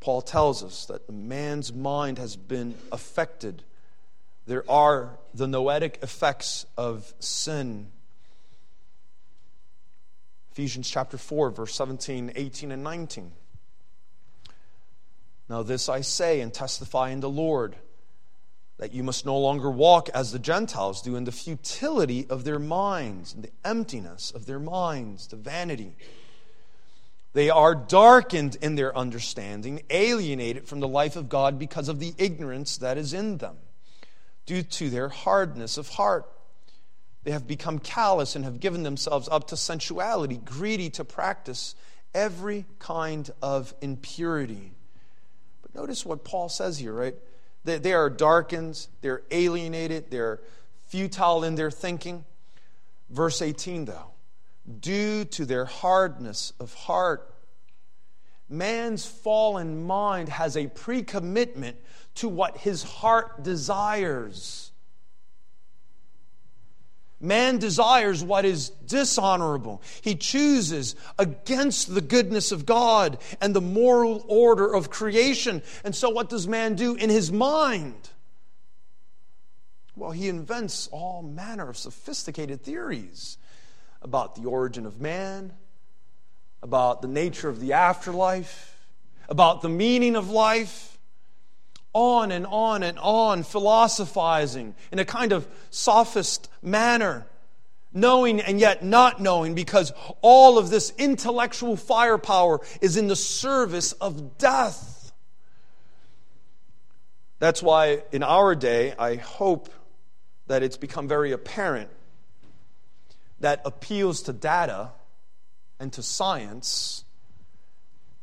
Paul 0.00 0.22
tells 0.22 0.62
us 0.62 0.86
that 0.86 1.10
man's 1.10 1.72
mind 1.72 2.18
has 2.18 2.36
been 2.36 2.74
affected. 2.92 3.62
There 4.46 4.68
are 4.70 5.18
the 5.32 5.46
noetic 5.46 6.00
effects 6.02 6.66
of 6.76 7.14
sin. 7.20 7.90
Ephesians 10.52 10.88
chapter 10.90 11.16
4, 11.16 11.50
verse 11.50 11.74
17, 11.74 12.32
18, 12.36 12.72
and 12.72 12.84
19. 12.84 13.32
Now, 15.48 15.62
this 15.62 15.88
I 15.88 16.00
say 16.00 16.40
and 16.40 16.52
testify 16.52 17.10
in 17.10 17.20
the 17.20 17.30
Lord 17.30 17.76
that 18.78 18.92
you 18.92 19.02
must 19.02 19.24
no 19.24 19.38
longer 19.38 19.70
walk 19.70 20.08
as 20.10 20.32
the 20.32 20.38
Gentiles 20.38 21.00
do 21.02 21.16
in 21.16 21.24
the 21.24 21.32
futility 21.32 22.26
of 22.28 22.44
their 22.44 22.58
minds, 22.58 23.34
in 23.34 23.42
the 23.42 23.50
emptiness 23.64 24.30
of 24.30 24.46
their 24.46 24.58
minds, 24.58 25.28
the 25.28 25.36
vanity. 25.36 25.96
They 27.34 27.50
are 27.50 27.74
darkened 27.74 28.56
in 28.60 28.74
their 28.74 28.96
understanding, 28.96 29.82
alienated 29.90 30.66
from 30.66 30.80
the 30.80 30.88
life 30.88 31.16
of 31.16 31.28
God 31.28 31.58
because 31.58 31.88
of 31.88 32.00
the 32.00 32.14
ignorance 32.16 32.78
that 32.78 32.98
is 32.98 33.12
in 33.12 33.38
them, 33.38 33.56
due 34.46 34.62
to 34.62 34.90
their 34.90 35.08
hardness 35.08 35.76
of 35.76 35.88
heart. 35.90 36.26
They 37.22 37.30
have 37.30 37.46
become 37.46 37.78
callous 37.78 38.36
and 38.36 38.44
have 38.44 38.60
given 38.60 38.82
themselves 38.82 39.28
up 39.30 39.48
to 39.48 39.56
sensuality, 39.56 40.36
greedy 40.36 40.90
to 40.90 41.04
practice 41.04 41.74
every 42.12 42.66
kind 42.78 43.30
of 43.40 43.74
impurity. 43.80 44.72
Notice 45.74 46.06
what 46.06 46.24
Paul 46.24 46.48
says 46.48 46.78
here, 46.78 46.92
right? 46.92 47.14
They, 47.64 47.78
they 47.78 47.92
are 47.92 48.10
darkened, 48.10 48.86
they're 49.00 49.22
alienated, 49.30 50.10
they're 50.10 50.40
futile 50.86 51.44
in 51.44 51.54
their 51.54 51.70
thinking. 51.70 52.24
Verse 53.10 53.42
18, 53.42 53.86
though, 53.86 54.12
due 54.80 55.24
to 55.26 55.44
their 55.44 55.64
hardness 55.64 56.52
of 56.60 56.74
heart, 56.74 57.34
man's 58.48 59.04
fallen 59.04 59.84
mind 59.84 60.28
has 60.28 60.56
a 60.56 60.66
pre 60.68 61.02
commitment 61.02 61.76
to 62.16 62.28
what 62.28 62.58
his 62.58 62.82
heart 62.82 63.42
desires. 63.42 64.70
Man 67.20 67.58
desires 67.58 68.22
what 68.22 68.44
is 68.44 68.70
dishonorable. 68.86 69.82
He 70.02 70.14
chooses 70.14 70.94
against 71.18 71.94
the 71.94 72.00
goodness 72.00 72.52
of 72.52 72.66
God 72.66 73.18
and 73.40 73.54
the 73.54 73.60
moral 73.60 74.24
order 74.28 74.74
of 74.74 74.90
creation. 74.90 75.62
And 75.84 75.94
so, 75.94 76.10
what 76.10 76.28
does 76.28 76.46
man 76.46 76.74
do 76.74 76.94
in 76.94 77.10
his 77.10 77.32
mind? 77.32 78.10
Well, 79.96 80.10
he 80.10 80.28
invents 80.28 80.88
all 80.88 81.22
manner 81.22 81.68
of 81.70 81.78
sophisticated 81.78 82.62
theories 82.62 83.38
about 84.02 84.34
the 84.34 84.46
origin 84.46 84.86
of 84.86 85.00
man, 85.00 85.52
about 86.62 87.00
the 87.00 87.08
nature 87.08 87.48
of 87.48 87.60
the 87.60 87.74
afterlife, 87.74 88.86
about 89.28 89.62
the 89.62 89.68
meaning 89.68 90.16
of 90.16 90.30
life 90.30 90.93
on 91.94 92.30
and 92.30 92.46
on 92.46 92.82
and 92.82 92.98
on, 92.98 93.42
philosophizing 93.42 94.74
in 94.92 94.98
a 94.98 95.04
kind 95.04 95.32
of 95.32 95.48
sophist 95.70 96.50
manner, 96.60 97.26
knowing 97.92 98.40
and 98.40 98.60
yet 98.60 98.84
not 98.84 99.20
knowing, 99.20 99.54
because 99.54 99.92
all 100.20 100.58
of 100.58 100.68
this 100.68 100.92
intellectual 100.98 101.76
firepower 101.76 102.60
is 102.82 102.96
in 102.96 103.06
the 103.06 103.16
service 103.16 103.92
of 103.92 104.36
death. 104.36 105.12
That's 107.38 107.62
why 107.62 108.02
in 108.12 108.22
our 108.22 108.54
day, 108.54 108.94
I 108.98 109.16
hope 109.16 109.70
that 110.46 110.62
it's 110.62 110.76
become 110.76 111.08
very 111.08 111.32
apparent 111.32 111.90
that 113.40 113.62
appeals 113.64 114.22
to 114.22 114.32
data 114.32 114.90
and 115.78 115.92
to 115.92 116.02
science 116.02 117.04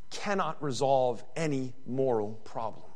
cannot 0.10 0.62
resolve 0.62 1.24
any 1.36 1.74
moral 1.86 2.34
problem. 2.44 2.91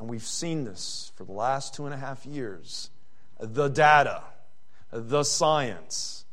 And 0.00 0.08
we've 0.08 0.22
seen 0.22 0.64
this 0.64 1.12
for 1.14 1.24
the 1.24 1.32
last 1.32 1.74
two 1.74 1.84
and 1.84 1.92
a 1.92 1.98
half 1.98 2.24
years 2.24 2.88
the 3.38 3.68
data, 3.68 4.22
the 4.90 5.22
science, 5.24 6.24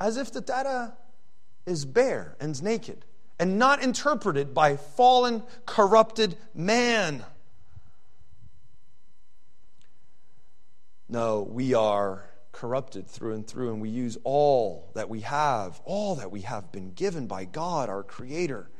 as 0.00 0.16
if 0.16 0.32
the 0.32 0.40
data 0.40 0.94
is 1.66 1.84
bare 1.84 2.34
and 2.40 2.60
naked 2.62 3.04
and 3.38 3.58
not 3.58 3.82
interpreted 3.82 4.54
by 4.54 4.76
fallen, 4.76 5.42
corrupted 5.66 6.36
man. 6.54 7.22
No, 11.08 11.42
we 11.42 11.74
are 11.74 12.24
corrupted 12.52 13.06
through 13.08 13.34
and 13.34 13.46
through, 13.46 13.72
and 13.72 13.82
we 13.82 13.90
use 13.90 14.16
all 14.24 14.90
that 14.94 15.10
we 15.10 15.20
have, 15.20 15.82
all 15.84 16.14
that 16.14 16.30
we 16.30 16.40
have 16.42 16.72
been 16.72 16.92
given 16.92 17.26
by 17.26 17.44
God, 17.44 17.90
our 17.90 18.02
Creator, 18.02 18.70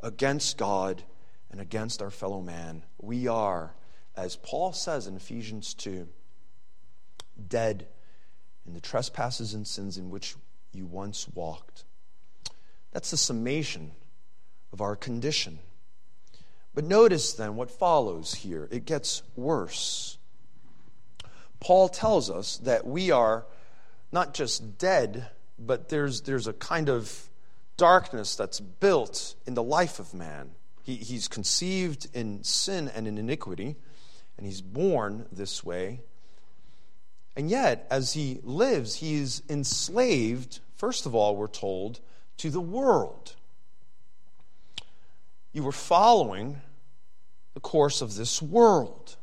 against 0.00 0.56
God 0.56 1.02
and 1.50 1.60
against 1.60 2.02
our 2.02 2.10
fellow 2.10 2.40
man. 2.40 2.82
We 3.00 3.28
are, 3.28 3.74
as 4.16 4.36
Paul 4.36 4.72
says 4.72 5.06
in 5.06 5.16
Ephesians 5.16 5.74
2, 5.74 6.08
dead 7.48 7.86
in 8.66 8.74
the 8.74 8.80
trespasses 8.80 9.54
and 9.54 9.66
sins 9.66 9.96
in 9.96 10.10
which 10.10 10.34
you 10.72 10.86
once 10.86 11.28
walked. 11.34 11.84
That's 12.92 13.10
the 13.10 13.16
summation 13.16 13.92
of 14.72 14.80
our 14.80 14.96
condition. 14.96 15.58
But 16.74 16.84
notice 16.84 17.32
then 17.32 17.56
what 17.56 17.70
follows 17.70 18.34
here. 18.34 18.68
It 18.70 18.84
gets 18.84 19.22
worse. 19.34 20.18
Paul 21.60 21.88
tells 21.88 22.30
us 22.30 22.58
that 22.58 22.86
we 22.86 23.10
are 23.10 23.46
not 24.12 24.34
just 24.34 24.78
dead, 24.78 25.28
but 25.58 25.88
there's, 25.88 26.22
there's 26.22 26.46
a 26.46 26.52
kind 26.52 26.88
of 26.88 27.28
darkness 27.76 28.36
that's 28.36 28.60
built 28.60 29.34
in 29.46 29.54
the 29.54 29.62
life 29.62 29.98
of 29.98 30.12
man. 30.14 30.50
He, 30.86 30.94
he's 30.94 31.26
conceived 31.26 32.06
in 32.14 32.44
sin 32.44 32.88
and 32.94 33.08
in 33.08 33.18
iniquity, 33.18 33.74
and 34.38 34.46
he's 34.46 34.60
born 34.60 35.26
this 35.32 35.64
way. 35.64 36.00
And 37.34 37.50
yet, 37.50 37.88
as 37.90 38.12
he 38.12 38.38
lives, 38.44 38.94
he 38.94 39.16
is 39.16 39.42
enslaved, 39.48 40.60
first 40.76 41.04
of 41.04 41.12
all, 41.12 41.34
we're 41.34 41.48
told, 41.48 41.98
to 42.36 42.50
the 42.50 42.60
world. 42.60 43.34
You 45.52 45.64
were 45.64 45.72
following 45.72 46.60
the 47.54 47.60
course 47.60 48.00
of 48.00 48.14
this 48.14 48.40
world. 48.40 49.16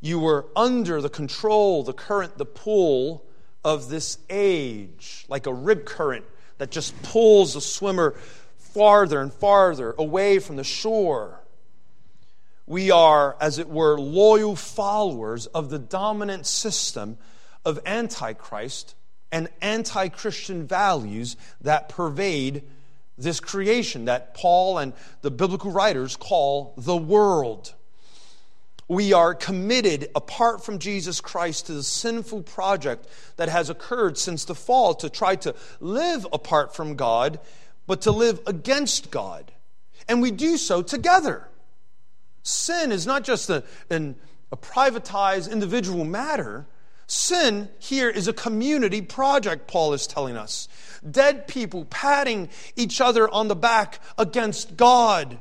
You 0.00 0.20
were 0.20 0.46
under 0.54 1.02
the 1.02 1.10
control, 1.10 1.82
the 1.82 1.92
current, 1.92 2.38
the 2.38 2.46
pull 2.46 3.24
of 3.64 3.88
this 3.88 4.18
age, 4.30 5.24
like 5.28 5.48
a 5.48 5.52
rip 5.52 5.86
current 5.86 6.24
that 6.58 6.70
just 6.70 6.94
pulls 7.02 7.56
a 7.56 7.60
swimmer 7.60 8.14
farther 8.74 9.20
and 9.20 9.32
farther 9.32 9.94
away 9.96 10.40
from 10.40 10.56
the 10.56 10.64
shore. 10.64 11.40
We 12.66 12.90
are, 12.90 13.36
as 13.40 13.58
it 13.58 13.68
were, 13.68 13.98
loyal 13.98 14.56
followers 14.56 15.46
of 15.46 15.70
the 15.70 15.78
dominant 15.78 16.46
system 16.46 17.18
of 17.64 17.78
Antichrist 17.86 18.94
and 19.30 19.48
anti 19.60 20.08
Christian 20.08 20.66
values 20.66 21.36
that 21.60 21.88
pervade 21.88 22.62
this 23.16 23.40
creation 23.40 24.06
that 24.06 24.34
Paul 24.34 24.78
and 24.78 24.92
the 25.22 25.30
biblical 25.30 25.70
writers 25.70 26.16
call 26.16 26.74
the 26.76 26.96
world. 26.96 27.74
We 28.86 29.12
are 29.12 29.34
committed, 29.34 30.10
apart 30.14 30.64
from 30.64 30.78
Jesus 30.78 31.20
Christ, 31.20 31.66
to 31.66 31.72
the 31.72 31.82
sinful 31.82 32.42
project 32.42 33.06
that 33.36 33.48
has 33.48 33.70
occurred 33.70 34.18
since 34.18 34.44
the 34.44 34.54
fall 34.54 34.94
to 34.96 35.08
try 35.08 35.36
to 35.36 35.54
live 35.80 36.26
apart 36.32 36.74
from 36.74 36.96
God 36.96 37.40
but 37.86 38.02
to 38.02 38.10
live 38.10 38.40
against 38.46 39.10
God. 39.10 39.52
And 40.08 40.20
we 40.22 40.30
do 40.30 40.56
so 40.56 40.82
together. 40.82 41.48
Sin 42.42 42.92
is 42.92 43.06
not 43.06 43.24
just 43.24 43.48
a, 43.50 43.64
an, 43.90 44.16
a 44.52 44.56
privatized 44.56 45.50
individual 45.50 46.04
matter. 46.04 46.66
Sin 47.06 47.68
here 47.78 48.08
is 48.08 48.28
a 48.28 48.32
community 48.32 49.02
project, 49.02 49.66
Paul 49.66 49.92
is 49.92 50.06
telling 50.06 50.36
us. 50.36 50.68
Dead 51.08 51.46
people 51.46 51.84
patting 51.86 52.48
each 52.76 53.00
other 53.00 53.28
on 53.28 53.48
the 53.48 53.56
back 53.56 54.00
against 54.16 54.76
God. 54.76 55.38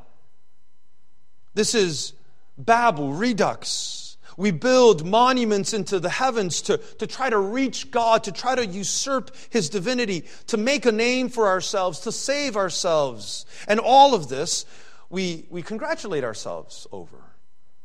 This 1.54 1.76
is 1.76 2.14
Babel 2.58 3.14
redux. 3.14 4.03
We 4.38 4.52
build 4.52 5.06
monuments 5.06 5.74
into 5.74 6.00
the 6.00 6.10
heavens 6.10 6.62
to, 6.63 6.78
to 6.78 7.08
try 7.08 7.30
to 7.30 7.38
reach 7.38 7.91
God, 7.91 8.24
to 8.24 8.32
try 8.32 8.56
to 8.56 8.65
usurp 8.65 9.36
His 9.50 9.69
divinity, 9.69 10.26
to 10.48 10.58
make 10.58 10.86
a 10.86 10.91
name 10.91 11.30
for 11.30 11.48
ourselves, 11.48 12.00
to 12.02 12.12
save 12.12 12.58
ourselves. 12.58 13.46
And 13.67 13.80
all 13.80 14.13
of 14.13 14.30
this 14.30 14.65
we, 15.13 15.46
we 15.52 15.62
congratulate 15.62 16.24
ourselves 16.24 16.88
over 16.91 17.17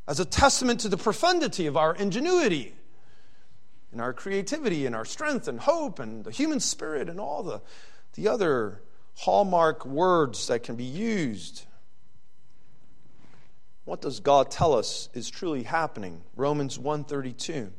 as 0.06 0.18
a 0.18 0.24
testament 0.24 0.80
to 0.80 0.88
the 0.88 0.96
profundity 0.96 1.66
of 1.66 1.76
our 1.76 1.94
ingenuity 1.94 2.74
and 3.92 4.00
our 4.00 4.14
creativity 4.14 4.87
and 4.87 4.96
our 4.96 5.04
strength 5.04 5.46
and 5.46 5.61
hope 5.61 5.98
and 5.98 6.24
the 6.24 6.30
human 6.30 6.58
spirit 6.58 7.11
and 7.11 7.20
all 7.20 7.42
the, 7.42 7.61
the 8.14 8.28
other 8.28 8.80
hallmark 9.14 9.84
words 9.84 10.46
that 10.46 10.62
can 10.62 10.74
be 10.74 10.84
used 10.84 11.66
what 13.88 14.03
does 14.03 14.20
God 14.20 14.51
tell 14.51 14.74
us 14.74 15.09
is 15.14 15.31
truly 15.31 15.62
happening? 15.62 16.22
Romans 16.37 16.79
1:32. 16.79 17.72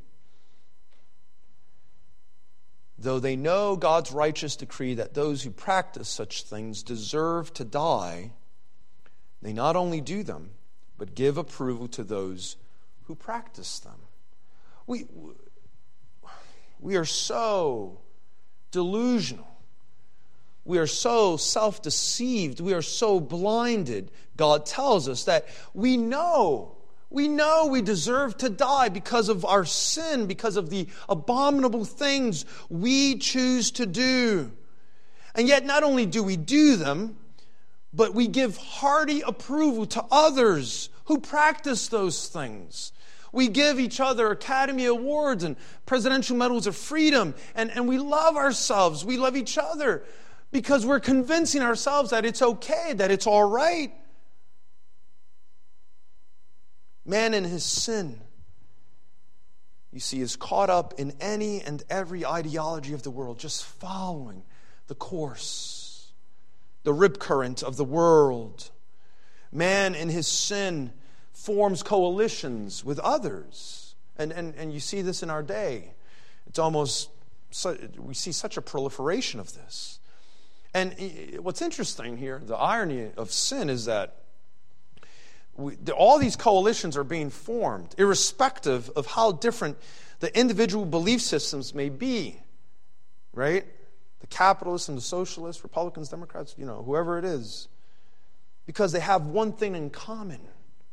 though 3.02 3.20
they 3.20 3.36
know 3.36 3.78
God's 3.78 4.12
righteous 4.12 4.58
decree 4.58 4.96
that 4.96 5.14
those 5.14 5.44
who 5.44 5.52
practice 5.52 6.10
such 6.10 6.44
things 6.44 6.84
deserve 6.84 7.54
to 7.54 7.64
die, 7.64 8.34
they 9.42 9.54
not 9.54 9.78
only 9.78 10.02
do 10.02 10.22
them, 10.22 10.50
but 10.98 11.16
give 11.16 11.38
approval 11.38 11.88
to 11.88 12.04
those 12.04 12.58
who 13.04 13.16
practice 13.16 13.80
them. 13.80 14.02
We, 14.86 15.06
we 16.80 16.98
are 16.98 17.06
so 17.06 18.02
delusional. 18.72 19.49
We 20.70 20.78
are 20.78 20.86
so 20.86 21.36
self 21.36 21.82
deceived. 21.82 22.60
We 22.60 22.76
are 22.76 22.84
so 22.84 23.20
blinded. 23.20 24.12
God 24.38 24.68
tells 24.68 25.10
us 25.10 25.24
that 25.24 25.48
we 25.74 25.98
know 25.98 26.76
we 27.10 27.28
know 27.28 27.66
we 27.66 27.82
deserve 27.82 28.38
to 28.38 28.50
die 28.50 28.90
because 28.90 29.30
of 29.30 29.44
our 29.44 29.66
sin, 29.66 30.28
because 30.28 30.58
of 30.58 30.70
the 30.70 30.88
abominable 31.10 31.86
things 31.86 32.46
we 32.70 33.18
choose 33.18 33.72
to 33.72 33.88
do. 33.88 34.52
And 35.34 35.48
yet, 35.48 35.66
not 35.66 35.82
only 35.82 36.06
do 36.06 36.22
we 36.22 36.38
do 36.38 36.76
them, 36.76 37.18
but 37.92 38.14
we 38.14 38.28
give 38.28 38.56
hearty 38.58 39.22
approval 39.22 39.88
to 39.88 40.06
others 40.12 40.90
who 41.06 41.20
practice 41.20 41.88
those 41.88 42.28
things. 42.28 42.92
We 43.32 43.48
give 43.48 43.80
each 43.80 44.00
other 44.00 44.30
Academy 44.30 44.86
Awards 44.86 45.44
and 45.44 45.56
Presidential 45.88 46.38
Medals 46.38 46.68
of 46.68 46.76
Freedom, 46.76 47.34
and, 47.56 47.72
and 47.72 47.88
we 47.88 47.98
love 47.98 48.36
ourselves. 48.36 49.04
We 49.04 49.18
love 49.18 49.36
each 49.36 49.58
other 49.58 50.04
because 50.52 50.86
we're 50.86 51.00
convincing 51.00 51.62
ourselves 51.62 52.12
that 52.12 52.26
it's 52.26 52.42
okay, 52.42 52.94
that 52.94 53.12
it's 53.12 53.28
all 53.28 53.48
right. 53.48 53.94
Man 57.06 57.34
in 57.34 57.44
his 57.44 57.64
sin, 57.64 58.20
you 59.92 60.00
see, 60.00 60.22
is 60.22 60.36
caught 60.36 60.70
up 60.70 60.94
in 60.98 61.14
any 61.20 61.62
and 61.62 61.84
every 61.90 62.26
ideology 62.26 62.94
of 62.94 63.04
the 63.04 63.12
world, 63.12 63.40
just 63.40 63.66
following 63.66 64.44
the 64.88 64.96
course, 64.96 66.12
the 66.84 66.94
rip 66.94 67.20
current 67.20 67.64
of 67.64 67.78
the 67.78 67.86
world. 67.86 68.70
Man 69.52 69.96
in 69.96 70.10
his 70.10 70.28
sin 70.28 70.94
forms 71.32 71.84
coalitions 71.84 72.84
with 72.84 73.00
others. 73.00 73.96
And, 74.18 74.32
and, 74.32 74.54
and 74.56 74.74
you 74.74 74.80
see 74.80 75.02
this 75.02 75.24
in 75.24 75.30
our 75.30 75.42
day. 75.42 75.94
It's 76.46 76.60
almost, 76.60 77.10
we 77.98 78.14
see 78.14 78.32
such 78.32 78.58
a 78.58 78.62
proliferation 78.62 79.40
of 79.40 79.54
this. 79.54 79.99
And 80.74 80.96
eh, 81.00 81.38
what's 81.38 81.62
interesting 81.62 82.18
here, 82.18 82.42
the 82.44 82.56
irony 82.56 83.12
of 83.18 83.32
sin 83.32 83.70
is 83.70 83.86
that 83.86 84.16
we, 85.56 85.76
all 85.96 86.20
these 86.20 86.36
coalitions 86.36 86.96
are 86.96 87.04
being 87.04 87.30
formed, 87.30 87.94
irrespective 87.98 88.90
of 88.96 89.08
how 89.08 89.34
different 89.34 89.78
the 90.20 90.38
individual 90.38 90.86
belief 90.86 91.22
systems 91.22 91.74
may 91.74 91.90
be, 91.90 92.40
right? 93.34 93.66
The 94.22 94.28
capitalists 94.28 94.90
and 94.90 94.98
the 94.98 95.02
socialists, 95.02 95.64
Republicans, 95.64 96.10
Democrats, 96.10 96.56
you 96.58 96.66
know, 96.66 96.84
whoever 96.84 97.18
it 97.18 97.26
is, 97.26 97.68
because 98.66 98.92
they 98.92 99.00
have 99.00 99.26
one 99.26 99.54
thing 99.54 99.76
in 99.76 99.90
common 99.90 100.40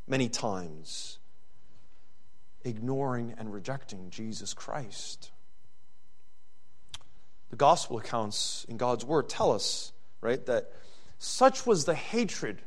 many 0.08 0.28
times 0.28 1.18
ignoring 2.64 3.34
and 3.38 3.52
rejecting 3.52 4.10
Jesus 4.10 4.52
Christ. 4.54 5.30
The 7.50 7.56
gospel 7.56 7.98
accounts 7.98 8.66
in 8.68 8.76
God's 8.76 9.04
word 9.04 9.28
tell 9.28 9.52
us, 9.52 9.92
right, 10.20 10.44
that 10.46 10.72
such 11.18 11.66
was 11.66 11.84
the 11.84 11.94
hatred 11.94 12.60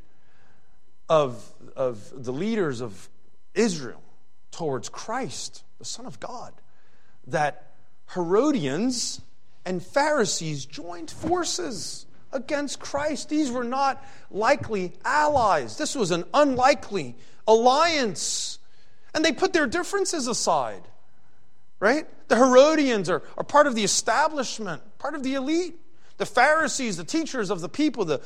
of, 1.08 1.54
of 1.76 2.24
the 2.24 2.32
leaders 2.32 2.82
of 2.82 3.10
Israel 3.54 4.02
towards 4.52 4.89
Christ, 4.89 5.63
the 5.80 5.86
Son 5.86 6.06
of 6.06 6.20
God, 6.20 6.54
that 7.28 7.72
Herodians 8.13 9.22
and 9.65 9.84
Pharisees 9.84 10.65
joined 10.65 11.12
forces 11.12 12.06
against 12.32 12.80
Christ. 12.80 13.30
These 13.30 13.52
were 13.52 13.63
not 13.63 14.04
likely 14.32 14.94
allies. 15.04 15.78
This 15.78 15.96
was 15.96 16.12
an 16.12 16.24
unlikely 16.34 17.15
alliance. 17.48 18.60
And 19.13 19.26
they 19.26 19.32
put 19.32 19.54
their 19.54 19.68
differences 19.68 20.28
aside, 20.28 20.88
right? 21.80 22.06
The 22.28 22.36
Herodians 22.36 23.10
are, 23.10 23.24
are 23.38 23.44
part 23.44 23.68
of 23.68 23.76
the 23.76 23.84
establishment, 23.84 24.82
part 24.98 25.15
of 25.15 25.24
the 25.24 25.36
elite. 25.36 25.76
The 26.18 26.26
Pharisees, 26.26 26.98
the 26.98 27.06
teachers 27.06 27.50
of 27.50 27.62
the 27.62 27.70
people, 27.70 28.04
the, 28.04 28.22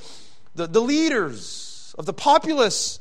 the, 0.56 0.66
the 0.66 0.82
leaders, 0.82 1.74
of 1.98 2.06
the 2.06 2.14
populace. 2.14 3.00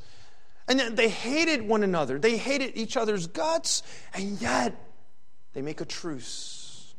And 0.68 0.80
they 0.96 1.08
hated 1.08 1.66
one 1.66 1.82
another. 1.82 2.18
They 2.18 2.36
hated 2.36 2.76
each 2.76 2.96
other's 2.96 3.26
guts. 3.26 3.82
And 4.14 4.40
yet, 4.40 4.76
they 5.54 5.62
make 5.62 5.80
a 5.80 5.84
truce. 5.84 6.94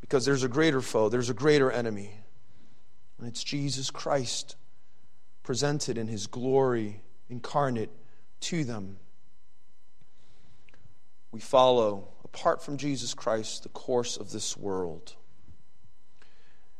Because 0.00 0.24
there's 0.24 0.42
a 0.42 0.48
greater 0.48 0.80
foe, 0.80 1.08
there's 1.08 1.30
a 1.30 1.34
greater 1.34 1.70
enemy. 1.70 2.12
And 3.18 3.28
it's 3.28 3.42
Jesus 3.42 3.90
Christ 3.90 4.56
presented 5.42 5.96
in 5.96 6.08
his 6.08 6.26
glory 6.26 7.02
incarnate 7.28 7.90
to 8.40 8.64
them. 8.64 8.98
We 11.32 11.40
follow, 11.40 12.08
apart 12.34 12.62
from 12.62 12.76
Jesus 12.76 13.14
Christ, 13.14 13.62
the 13.62 13.68
course 13.68 14.16
of 14.16 14.32
this 14.32 14.56
world. 14.56 15.14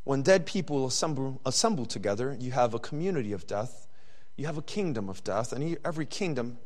When 0.02 0.22
dead 0.22 0.46
people 0.46 0.86
assemble, 0.86 1.40
assemble 1.46 1.86
together, 1.86 2.36
you 2.38 2.50
have 2.50 2.74
a 2.74 2.78
community 2.78 3.32
of 3.32 3.46
death, 3.46 3.86
you 4.36 4.46
have 4.46 4.58
a 4.58 4.62
kingdom 4.62 5.08
of 5.08 5.22
death, 5.22 5.52
and 5.52 5.78
every 5.84 6.06
kingdom 6.06 6.58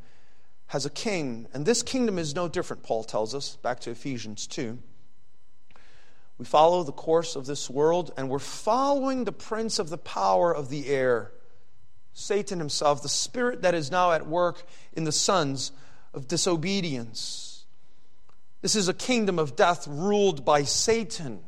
has 0.68 0.86
a 0.86 0.90
king. 0.90 1.46
And 1.52 1.66
this 1.66 1.82
kingdom 1.82 2.18
is 2.18 2.34
no 2.34 2.48
different, 2.48 2.82
Paul 2.82 3.04
tells 3.04 3.34
us, 3.34 3.56
back 3.56 3.78
to 3.80 3.90
Ephesians 3.90 4.46
2. 4.46 4.78
We 6.38 6.44
follow 6.44 6.82
the 6.82 6.92
course 6.92 7.36
of 7.36 7.46
this 7.46 7.68
world, 7.68 8.12
and 8.16 8.30
we're 8.30 8.38
following 8.38 9.24
the 9.24 9.32
prince 9.32 9.78
of 9.78 9.90
the 9.90 9.98
power 9.98 10.54
of 10.54 10.70
the 10.70 10.88
air, 10.88 11.32
Satan 12.14 12.58
himself, 12.58 13.02
the 13.02 13.08
spirit 13.08 13.62
that 13.62 13.74
is 13.74 13.90
now 13.90 14.12
at 14.12 14.26
work 14.26 14.66
in 14.94 15.04
the 15.04 15.12
sons 15.12 15.72
of 16.14 16.26
disobedience. 16.26 17.47
This 18.60 18.74
is 18.74 18.88
a 18.88 18.94
kingdom 18.94 19.38
of 19.38 19.56
death 19.56 19.86
ruled 19.86 20.44
by 20.44 20.64
Satan. 20.64 21.40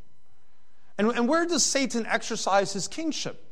And, 0.96 1.10
and 1.10 1.28
where 1.28 1.46
does 1.46 1.64
Satan 1.64 2.06
exercise 2.06 2.72
his 2.72 2.86
kingship? 2.88 3.46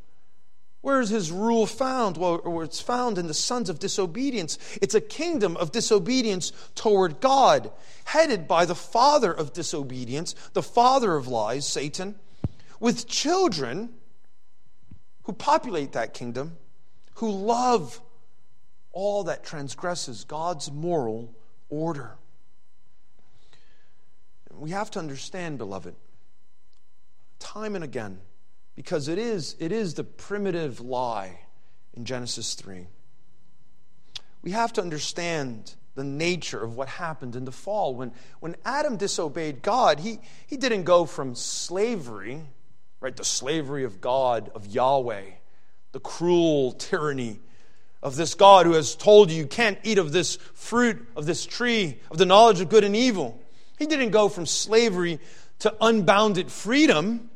Where 0.80 1.00
is 1.00 1.10
his 1.10 1.32
rule 1.32 1.66
found? 1.66 2.16
Well, 2.16 2.62
it's 2.62 2.80
found 2.80 3.18
in 3.18 3.26
the 3.26 3.34
sons 3.34 3.68
of 3.68 3.80
disobedience. 3.80 4.58
It's 4.80 4.94
a 4.94 5.00
kingdom 5.00 5.56
of 5.56 5.72
disobedience 5.72 6.52
toward 6.76 7.20
God, 7.20 7.72
headed 8.04 8.46
by 8.46 8.64
the 8.64 8.76
father 8.76 9.32
of 9.32 9.52
disobedience, 9.52 10.34
the 10.52 10.62
father 10.62 11.16
of 11.16 11.26
lies, 11.26 11.66
Satan, 11.66 12.14
with 12.78 13.08
children 13.08 13.90
who 15.24 15.32
populate 15.32 15.92
that 15.92 16.14
kingdom, 16.14 16.56
who 17.14 17.30
love 17.30 18.00
all 18.92 19.24
that 19.24 19.44
transgresses 19.44 20.24
God's 20.24 20.70
moral 20.70 21.34
order. 21.68 22.16
We 24.58 24.70
have 24.70 24.90
to 24.92 24.98
understand, 24.98 25.58
beloved, 25.58 25.94
time 27.38 27.74
and 27.74 27.84
again 27.84 28.20
because 28.74 29.08
it 29.08 29.18
is, 29.18 29.56
it 29.58 29.72
is 29.72 29.94
the 29.94 30.04
primitive 30.04 30.80
lie 30.80 31.40
in 31.94 32.04
Genesis 32.04 32.54
3. 32.54 32.86
We 34.42 34.52
have 34.52 34.72
to 34.74 34.80
understand 34.80 35.74
the 35.96 36.04
nature 36.04 36.62
of 36.62 36.76
what 36.76 36.88
happened 36.88 37.34
in 37.34 37.44
the 37.44 37.50
fall. 37.50 37.94
When, 37.96 38.12
when 38.38 38.54
Adam 38.64 38.96
disobeyed 38.96 39.62
God, 39.62 39.98
he, 39.98 40.20
he 40.46 40.56
didn't 40.56 40.84
go 40.84 41.06
from 41.06 41.34
slavery, 41.34 42.42
right, 43.00 43.16
the 43.16 43.24
slavery 43.24 43.82
of 43.82 44.00
God, 44.00 44.50
of 44.54 44.66
Yahweh, 44.66 45.24
the 45.90 46.00
cruel 46.00 46.70
tyranny 46.72 47.40
of 48.00 48.14
this 48.14 48.34
God 48.34 48.66
who 48.66 48.74
has 48.74 48.94
told 48.94 49.30
you 49.30 49.38
you 49.38 49.46
can't 49.46 49.78
eat 49.82 49.98
of 49.98 50.12
this 50.12 50.36
fruit, 50.54 51.04
of 51.16 51.26
this 51.26 51.44
tree, 51.44 51.98
of 52.12 52.18
the 52.18 52.26
knowledge 52.26 52.60
of 52.60 52.68
good 52.68 52.84
and 52.84 52.94
evil. 52.94 53.42
He 53.78 53.86
didn't 53.86 54.10
go 54.10 54.28
from 54.28 54.46
slavery 54.46 55.20
to 55.60 55.74
unbounded 55.80 56.50
freedom 56.50 57.30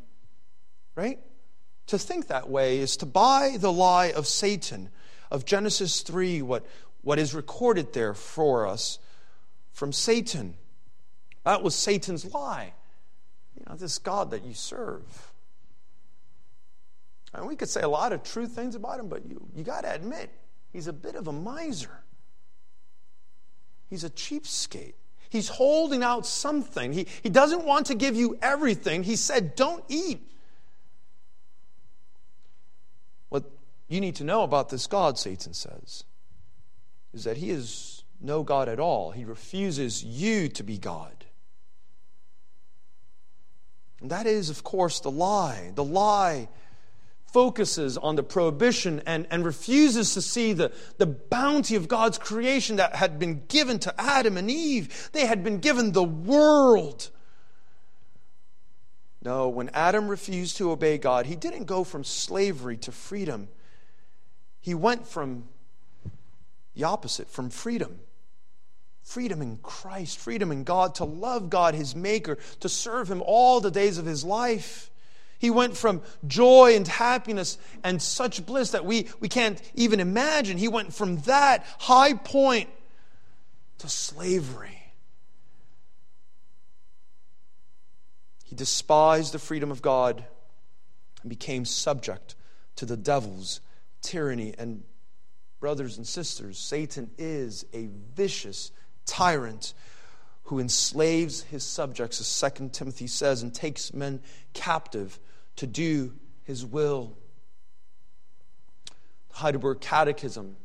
right? 0.95 1.19
To 1.89 1.99
think 1.99 2.29
that 2.29 2.49
way 2.49 2.79
is 2.79 2.97
to 2.99 3.07
buy 3.07 3.57
the 3.59 3.73
lie 3.73 4.13
of 4.13 4.27
Satan, 4.27 4.91
of 5.31 5.45
Genesis 5.45 6.03
3, 6.03 6.43
what, 6.43 6.67
what 7.03 7.19
is 7.19 7.35
recorded 7.35 7.93
there 7.93 8.15
for 8.15 8.67
us 8.67 8.99
from 9.73 9.93
Satan. 9.93 10.55
That 11.45 11.63
was 11.63 11.75
Satan's 11.75 12.25
lie. 12.33 12.73
You 13.57 13.65
know, 13.69 13.77
this 13.77 13.99
God 13.99 14.31
that 14.31 14.45
you 14.45 14.55
serve. 14.55 15.33
And 17.35 17.47
we 17.47 17.57
could 17.57 17.69
say 17.69 17.81
a 17.81 17.89
lot 17.89 18.13
of 18.13 18.23
true 18.23 18.47
things 18.47 18.75
about 18.75 19.01
him, 19.01 19.09
but 19.09 19.25
you, 19.27 19.47
you 19.57 19.65
got 19.65 19.83
to 19.83 19.95
admit, 19.95 20.31
he's 20.73 20.87
a 20.87 20.93
bit 20.93 21.15
of 21.15 21.29
a 21.29 21.33
miser. 21.33 22.03
He's 23.89 24.05
a 24.05 24.11
cheapskate. 24.11 24.95
He's 25.33 25.49
holding 25.49 26.03
out 26.03 26.27
something. 26.27 26.93
He, 26.93 27.07
he 27.23 27.31
doesn't 27.31 27.65
want 27.65 27.87
to 27.87 27.95
give 27.95 28.15
you 28.15 28.37
everything. 28.43 29.03
He 29.03 29.17
said, 29.17 29.57
Don't 29.57 29.83
eat. 29.89 30.21
What 33.31 33.45
you 33.89 34.03
need 34.03 34.17
to 34.17 34.25
know 34.25 34.43
about 34.43 34.69
this 34.69 34.87
God, 34.87 35.19
Satan 35.19 35.55
says, 35.55 36.05
is 37.15 37.25
that 37.25 37.39
he 37.39 37.49
is 37.49 38.05
no 38.21 38.43
God 38.43 38.69
at 38.69 38.79
all. 38.79 39.13
He 39.13 39.25
refuses 39.25 40.05
you 40.05 40.51
to 40.51 40.63
be 40.63 40.77
God. 40.77 41.25
And 44.03 44.11
that 44.11 44.27
is, 44.27 44.51
of 44.51 44.63
course, 44.63 45.01
the 45.01 45.11
lie. 45.11 45.73
The 45.75 45.83
lie 45.83 46.51
focuses 47.33 47.97
on 47.97 48.17
the 48.17 48.23
prohibition 48.23 49.03
and, 49.07 49.27
and 49.31 49.45
refuses 49.45 50.15
to 50.15 50.23
see 50.23 50.53
the, 50.53 50.73
the 50.99 51.07
bounty 51.07 51.75
of 51.75 51.89
God's 51.89 52.19
creation 52.19 52.77
that 52.77 52.95
had 52.95 53.19
been 53.19 53.45
given 53.49 53.79
to 53.81 54.01
Adam 54.01 54.37
and 54.37 54.51
Eve. 54.51 55.11
They 55.13 55.27
had 55.27 55.43
been 55.43 55.59
given 55.59 55.93
the 55.93 56.05
world. 56.05 57.11
No, 59.25 59.49
when 59.49 59.71
Adam 59.71 60.09
refused 60.09 60.57
to 60.57 60.71
obey 60.71 60.99
God, 60.99 61.27
he 61.27 61.37
didn't 61.37 61.65
go 61.65 61.85
from 61.85 62.05
slavery 62.05 62.77
to 62.79 62.93
freedom. 62.93 63.49
He 64.61 64.75
went 64.75 65.07
from 65.07 65.45
the 66.75 66.85
opposite, 66.85 67.31
from 67.31 67.51
freedom. 67.51 68.01
Freedom 69.03 69.43
in 69.43 69.59
Christ, 69.59 70.19
freedom 70.19 70.53
in 70.53 70.65
God, 70.65 70.95
to 70.97 71.05
love 71.05 71.51
God, 71.51 71.75
his 71.75 71.95
Maker, 71.95 72.39
to 72.61 72.69
serve 72.69 73.11
him 73.11 73.23
all 73.25 73.61
the 73.61 73.71
days 73.71 73.99
of 73.99 74.07
his 74.07 74.25
life. 74.25 74.92
He 75.43 75.51
went 75.51 75.77
from 75.77 76.03
joy 76.25 76.77
and 76.77 76.87
happiness 76.87 77.59
and 77.83 78.01
such 78.01 78.47
bliss 78.47 78.71
that 78.71 78.85
we, 78.85 79.09
we 79.19 79.29
can't 79.29 79.61
even 79.75 79.99
imagine. 79.99 80.57
He 80.57 80.69
went 80.69 80.95
from 80.95 81.17
that 81.23 81.67
high 81.81 82.15
point 82.15 82.71
to 83.79 83.89
slavery. 83.89 84.79
He 88.45 88.55
despised 88.55 89.35
the 89.35 89.41
freedom 89.41 89.73
of 89.73 89.83
God 89.83 90.25
and 91.23 91.29
became 91.29 91.65
subject 91.65 92.37
to 92.77 92.87
the 92.87 92.97
devil's 92.97 93.61
tyranny. 94.01 94.55
And, 94.57 94.85
brothers 95.59 95.97
and 95.97 96.07
sisters, 96.07 96.57
Satan 96.57 97.11
is 97.19 97.67
a 97.73 97.89
vicious 98.15 98.71
tyrant 99.07 99.75
who 100.45 100.61
enslaves 100.61 101.43
his 101.43 101.65
subjects, 101.65 102.21
as 102.21 102.53
2 102.57 102.69
Timothy 102.69 103.09
says, 103.09 103.43
and 103.43 103.53
takes 103.53 103.93
men 103.93 104.21
captive 104.53 105.19
to 105.57 105.67
do 105.67 106.15
his 106.45 106.65
will. 106.65 107.17
The 109.31 109.37
Heidelberg 109.37 109.81
Catechism 109.81 110.57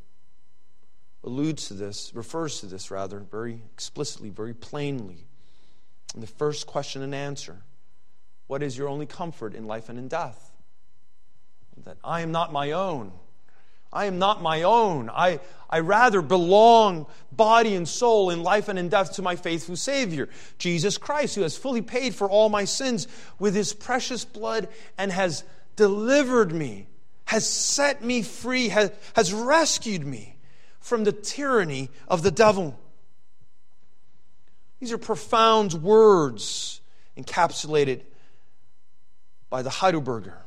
alludes 1.24 1.68
to 1.68 1.74
this, 1.74 2.12
refers 2.14 2.60
to 2.62 2.66
this 2.66 2.90
rather, 2.92 3.20
very 3.20 3.62
explicitly, 3.74 4.30
very 4.30 4.54
plainly. 4.54 5.26
In 6.16 6.22
the 6.22 6.28
first 6.28 6.68
question 6.68 7.02
and 7.02 7.14
answer 7.14 7.64
What 8.48 8.64
is 8.64 8.78
your 8.78 8.88
only 8.88 9.06
comfort 9.06 9.54
in 9.54 9.66
life 9.66 9.90
and 9.90 10.00
in 10.00 10.08
death? 10.08 10.52
That 11.84 11.98
I 12.04 12.22
am 12.22 12.32
not 12.32 12.52
my 12.52 12.72
own. 12.72 13.12
I 13.98 14.06
am 14.06 14.20
not 14.20 14.44
my 14.44 14.62
own. 14.62 15.10
I, 15.10 15.40
I 15.68 15.80
rather 15.80 16.22
belong, 16.22 17.08
body 17.32 17.74
and 17.74 17.88
soul, 17.88 18.30
in 18.30 18.44
life 18.44 18.70
and 18.70 18.78
in 18.78 18.90
death, 18.90 19.14
to 19.14 19.24
my 19.24 19.36
faithful 19.36 19.76
Savior, 19.76 20.30
Jesus 20.60 21.00
Christ, 21.00 21.34
who 21.34 21.42
has 21.42 21.58
fully 21.58 21.82
paid 21.82 22.14
for 22.14 22.30
all 22.30 22.50
my 22.50 22.66
sins 22.66 23.08
with 23.40 23.56
his 23.56 23.74
precious 23.74 24.24
blood 24.24 24.68
and 25.00 25.12
has 25.12 25.44
delivered 25.76 26.54
me, 26.54 26.86
has 27.26 27.50
set 27.50 28.04
me 28.04 28.22
free, 28.22 28.70
has, 28.70 28.92
has 29.16 29.34
rescued 29.34 30.06
me 30.06 30.38
from 30.80 31.04
the 31.04 31.12
tyranny 31.12 31.90
of 32.08 32.22
the 32.22 32.32
devil. 32.32 32.80
These 34.80 34.92
are 34.92 35.00
profound 35.00 35.74
words 35.74 36.82
encapsulated 37.18 38.04
by 39.50 39.64
the 39.64 39.72
Heidelberger. 39.72 40.47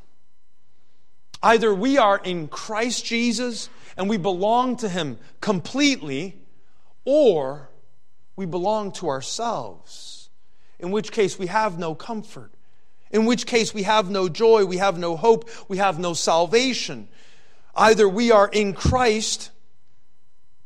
Either 1.42 1.74
we 1.74 1.96
are 1.96 2.18
in 2.18 2.48
Christ 2.48 3.04
Jesus 3.04 3.70
and 3.96 4.08
we 4.08 4.16
belong 4.16 4.76
to 4.76 4.88
Him 4.88 5.18
completely, 5.40 6.36
or 7.04 7.70
we 8.36 8.46
belong 8.46 8.92
to 8.92 9.08
ourselves, 9.08 10.28
in 10.78 10.90
which 10.90 11.12
case 11.12 11.38
we 11.38 11.46
have 11.46 11.78
no 11.78 11.94
comfort, 11.94 12.52
in 13.10 13.24
which 13.24 13.46
case 13.46 13.74
we 13.74 13.82
have 13.82 14.10
no 14.10 14.28
joy, 14.28 14.64
we 14.64 14.76
have 14.76 14.98
no 14.98 15.16
hope, 15.16 15.48
we 15.68 15.78
have 15.78 15.98
no 15.98 16.14
salvation. 16.14 17.08
Either 17.74 18.08
we 18.08 18.30
are 18.30 18.48
in 18.48 18.72
Christ 18.72 19.50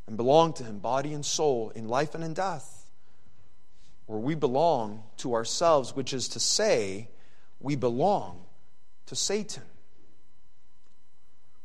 and 0.07 0.17
belong 0.17 0.53
to 0.55 0.65
Him, 0.65 0.79
body 0.79 1.13
and 1.13 1.25
soul, 1.25 1.71
in 1.71 1.89
life 1.89 2.15
and 2.15 2.23
in 2.23 2.35
death, 2.35 2.91
or 4.07 4.19
we 4.21 4.35
belong 4.35 5.03
to 5.19 5.35
ourselves, 5.35 5.97
which 5.97 6.13
is 6.13 6.29
to 6.29 6.41
say, 6.41 7.09
we 7.61 7.77
belong 7.77 8.45
to 9.07 9.17
Satan. 9.17 9.63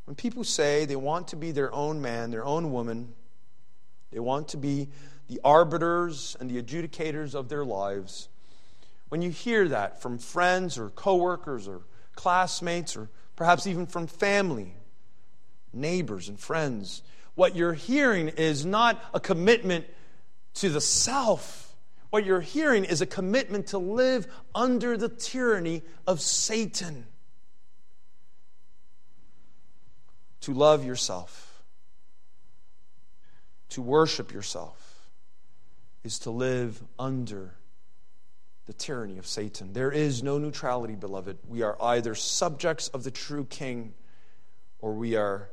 When 0.10 0.16
people 0.16 0.44
say 0.44 0.86
they 0.86 0.96
want 0.96 1.28
to 1.28 1.36
be 1.36 1.52
their 1.52 1.72
own 1.72 2.02
man, 2.02 2.32
their 2.32 2.44
own 2.44 2.72
woman, 2.72 3.14
they 4.10 4.20
want 4.20 4.48
to 4.48 4.58
be 4.58 4.90
the 5.28 5.40
arbiters 5.44 6.36
and 6.40 6.50
the 6.50 6.60
adjudicators 6.60 7.36
of 7.36 7.48
their 7.48 7.64
lives, 7.64 8.28
when 9.10 9.22
you 9.22 9.30
hear 9.30 9.68
that 9.68 10.02
from 10.02 10.18
friends 10.18 10.80
or 10.80 10.90
coworkers 10.90 11.68
or 11.68 11.82
classmates 12.16 12.98
or 12.98 13.08
perhaps 13.36 13.68
even 13.68 13.86
from 13.86 14.08
family, 14.08 14.74
neighbors 15.74 16.28
and 16.28 16.40
friends, 16.40 17.04
what 17.36 17.56
you're 17.56 17.74
hearing 17.74 18.30
is 18.30 18.66
not 18.66 19.00
a 19.14 19.20
commitment 19.20 19.86
to 20.56 20.70
the 20.70 20.82
self. 20.82 21.76
What 22.10 22.26
you're 22.26 22.42
hearing 22.42 22.84
is 22.84 23.02
a 23.02 23.06
commitment 23.06 23.68
to 23.68 23.78
live 23.78 24.26
under 24.56 24.98
the 24.98 25.10
tyranny 25.10 25.84
of 26.08 26.20
Satan. 26.20 27.06
To 30.42 30.54
love 30.54 30.86
yourself, 30.86 31.64
to 33.70 33.82
worship 33.82 34.32
yourself, 34.32 35.10
is 36.04 36.20
to 36.20 36.32
live 36.32 36.82
under 36.98 37.56
the 38.66 38.74
tyranny 38.74 39.18
of 39.18 39.26
Satan. 39.26 39.74
There 39.74 39.92
is 39.92 40.24
no 40.24 40.38
neutrality, 40.38 40.96
beloved. 40.96 41.40
We 41.48 41.62
are 41.64 41.76
either 41.82 42.16
subjects 42.16 42.88
of 42.90 43.04
the 43.04 43.12
true 43.12 43.46
king 43.46 43.94
or 44.80 44.94
we 44.94 45.16
are 45.16 45.50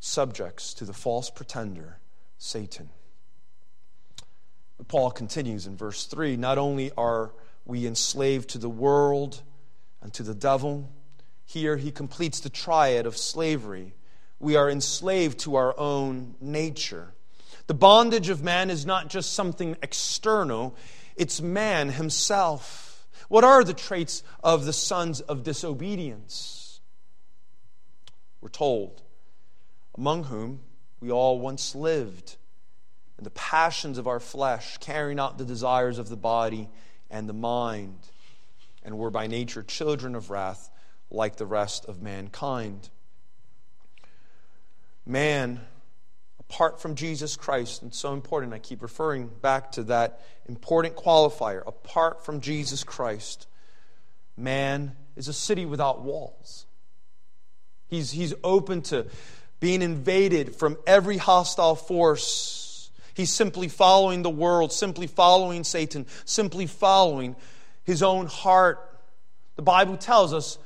subjects 0.00 0.74
to 0.74 0.84
the 0.84 0.92
false 0.92 1.30
pretender, 1.30 1.98
Satan. 2.36 2.90
Paul 4.86 5.10
continues 5.10 5.66
in 5.66 5.76
verse 5.76 6.06
3 6.06 6.36
Not 6.36 6.58
only 6.58 6.90
are 6.96 7.32
we 7.64 7.86
enslaved 7.86 8.50
to 8.50 8.58
the 8.58 8.68
world 8.68 9.42
and 10.00 10.12
to 10.14 10.22
the 10.22 10.34
devil, 10.34 10.90
here 11.44 11.76
he 11.76 11.90
completes 11.90 12.40
the 12.40 12.50
triad 12.50 13.06
of 13.06 13.16
slavery 13.16 13.94
we 14.40 14.56
are 14.56 14.70
enslaved 14.70 15.40
to 15.40 15.56
our 15.56 15.78
own 15.78 16.34
nature. 16.40 17.12
The 17.66 17.74
bondage 17.74 18.28
of 18.28 18.42
man 18.42 18.70
is 18.70 18.86
not 18.86 19.08
just 19.08 19.32
something 19.32 19.76
external, 19.82 20.76
it's 21.16 21.40
man 21.40 21.90
himself. 21.90 23.06
What 23.28 23.44
are 23.44 23.64
the 23.64 23.74
traits 23.74 24.22
of 24.42 24.64
the 24.64 24.72
sons 24.72 25.20
of 25.20 25.42
disobedience? 25.42 26.80
We're 28.40 28.48
told, 28.48 29.02
among 29.96 30.24
whom 30.24 30.60
we 31.00 31.10
all 31.10 31.40
once 31.40 31.74
lived 31.74 32.36
in 33.18 33.24
the 33.24 33.30
passions 33.30 33.98
of 33.98 34.06
our 34.06 34.20
flesh, 34.20 34.78
carrying 34.78 35.18
out 35.18 35.38
the 35.38 35.44
desires 35.44 35.98
of 35.98 36.08
the 36.08 36.16
body 36.16 36.70
and 37.10 37.28
the 37.28 37.34
mind, 37.34 37.98
and 38.84 38.96
were 38.96 39.10
by 39.10 39.26
nature 39.26 39.62
children 39.62 40.14
of 40.14 40.30
wrath 40.30 40.70
like 41.10 41.36
the 41.36 41.46
rest 41.46 41.84
of 41.86 42.00
mankind 42.00 42.88
man 45.08 45.60
apart 46.38 46.80
from 46.80 46.94
Jesus 46.94 47.36
Christ, 47.36 47.82
and 47.82 47.94
so 47.94 48.12
important, 48.14 48.54
I 48.54 48.58
keep 48.58 48.82
referring 48.82 49.28
back 49.28 49.72
to 49.72 49.82
that 49.84 50.20
important 50.46 50.96
qualifier 50.96 51.62
apart 51.66 52.24
from 52.24 52.40
Jesus 52.40 52.84
Christ, 52.84 53.46
man 54.36 54.96
is 55.16 55.28
a 55.28 55.32
city 55.32 55.66
without 55.66 56.02
walls. 56.02 56.66
He's, 57.88 58.10
he's 58.10 58.34
open 58.44 58.82
to 58.82 59.06
being 59.60 59.82
invaded 59.82 60.54
from 60.54 60.76
every 60.86 61.16
hostile 61.16 61.74
force. 61.74 62.90
He's 63.14 63.32
simply 63.32 63.68
following 63.68 64.22
the 64.22 64.30
world, 64.30 64.72
simply 64.72 65.06
following 65.06 65.64
Satan, 65.64 66.06
simply 66.24 66.66
following 66.66 67.34
his 67.84 68.02
own 68.02 68.26
heart. 68.26 68.78
The 69.56 69.62
Bible 69.62 69.96
tells 69.96 70.32
us 70.32 70.58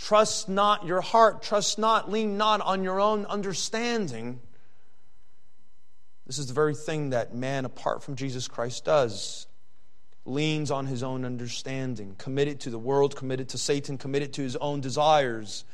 Trust 0.00 0.48
not 0.48 0.86
your 0.86 1.02
heart. 1.02 1.42
Trust 1.42 1.78
not, 1.78 2.10
lean 2.10 2.38
not 2.38 2.62
on 2.62 2.82
your 2.82 2.98
own 2.98 3.26
understanding. 3.26 4.40
This 6.26 6.38
is 6.38 6.46
the 6.46 6.54
very 6.54 6.74
thing 6.74 7.10
that 7.10 7.34
man, 7.34 7.66
apart 7.66 8.02
from 8.02 8.16
Jesus 8.16 8.48
Christ, 8.48 8.86
does. 8.86 9.46
Leans 10.24 10.70
on 10.70 10.86
his 10.86 11.02
own 11.02 11.26
understanding, 11.26 12.14
committed 12.16 12.60
to 12.60 12.70
the 12.70 12.78
world, 12.78 13.14
committed 13.14 13.50
to 13.50 13.58
Satan, 13.58 13.98
committed 13.98 14.32
to 14.34 14.42
his 14.42 14.56
own 14.56 14.80
desires. 14.80 15.66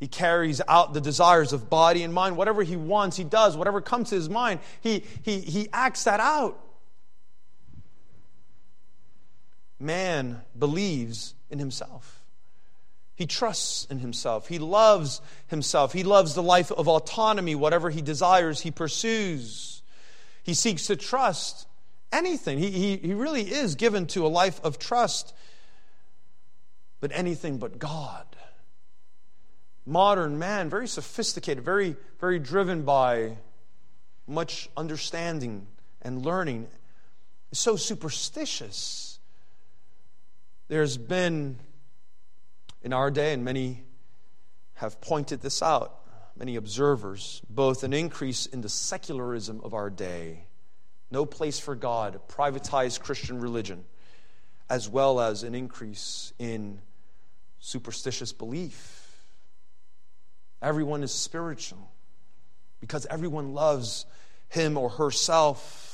He 0.00 0.08
carries 0.08 0.60
out 0.66 0.92
the 0.92 1.00
desires 1.00 1.52
of 1.52 1.70
body 1.70 2.02
and 2.02 2.12
mind. 2.12 2.36
Whatever 2.36 2.64
he 2.64 2.74
wants, 2.74 3.16
he 3.16 3.22
does. 3.22 3.56
Whatever 3.56 3.80
comes 3.80 4.08
to 4.08 4.16
his 4.16 4.28
mind, 4.28 4.58
he, 4.80 5.04
he, 5.22 5.38
he 5.38 5.68
acts 5.72 6.02
that 6.04 6.18
out. 6.18 6.58
Man 9.78 10.42
believes 10.58 11.34
in 11.48 11.60
himself. 11.60 12.21
He 13.22 13.26
trusts 13.26 13.84
in 13.88 14.00
himself. 14.00 14.48
He 14.48 14.58
loves 14.58 15.20
himself. 15.46 15.92
He 15.92 16.02
loves 16.02 16.34
the 16.34 16.42
life 16.42 16.72
of 16.72 16.88
autonomy. 16.88 17.54
Whatever 17.54 17.88
he 17.88 18.02
desires, 18.02 18.62
he 18.62 18.72
pursues. 18.72 19.80
He 20.42 20.54
seeks 20.54 20.88
to 20.88 20.96
trust 20.96 21.68
anything. 22.10 22.58
He, 22.58 22.72
he, 22.72 22.96
he 22.96 23.14
really 23.14 23.42
is 23.42 23.76
given 23.76 24.08
to 24.08 24.26
a 24.26 24.28
life 24.28 24.60
of 24.64 24.80
trust. 24.80 25.32
but 26.98 27.12
anything 27.14 27.58
but 27.58 27.78
God. 27.78 28.26
Modern 29.86 30.36
man, 30.36 30.68
very 30.68 30.88
sophisticated, 30.88 31.64
very, 31.64 31.94
very 32.20 32.40
driven 32.40 32.82
by 32.82 33.38
much 34.26 34.68
understanding 34.76 35.68
and 36.00 36.24
learning, 36.24 36.66
is 37.52 37.60
so 37.60 37.76
superstitious. 37.76 39.20
There's 40.66 40.96
been 40.96 41.60
in 42.82 42.92
our 42.92 43.10
day, 43.10 43.32
and 43.32 43.44
many 43.44 43.84
have 44.74 45.00
pointed 45.00 45.40
this 45.40 45.62
out, 45.62 46.00
many 46.36 46.56
observers, 46.56 47.42
both 47.48 47.84
an 47.84 47.92
increase 47.92 48.46
in 48.46 48.60
the 48.60 48.68
secularism 48.68 49.60
of 49.62 49.74
our 49.74 49.90
day, 49.90 50.46
no 51.10 51.24
place 51.24 51.58
for 51.58 51.74
God, 51.74 52.20
privatized 52.28 53.00
Christian 53.00 53.40
religion, 53.40 53.84
as 54.68 54.88
well 54.88 55.20
as 55.20 55.42
an 55.42 55.54
increase 55.54 56.32
in 56.38 56.80
superstitious 57.58 58.32
belief. 58.32 58.98
Everyone 60.60 61.02
is 61.02 61.12
spiritual 61.12 61.90
because 62.80 63.06
everyone 63.06 63.52
loves 63.52 64.06
him 64.48 64.76
or 64.76 64.88
herself 64.88 65.91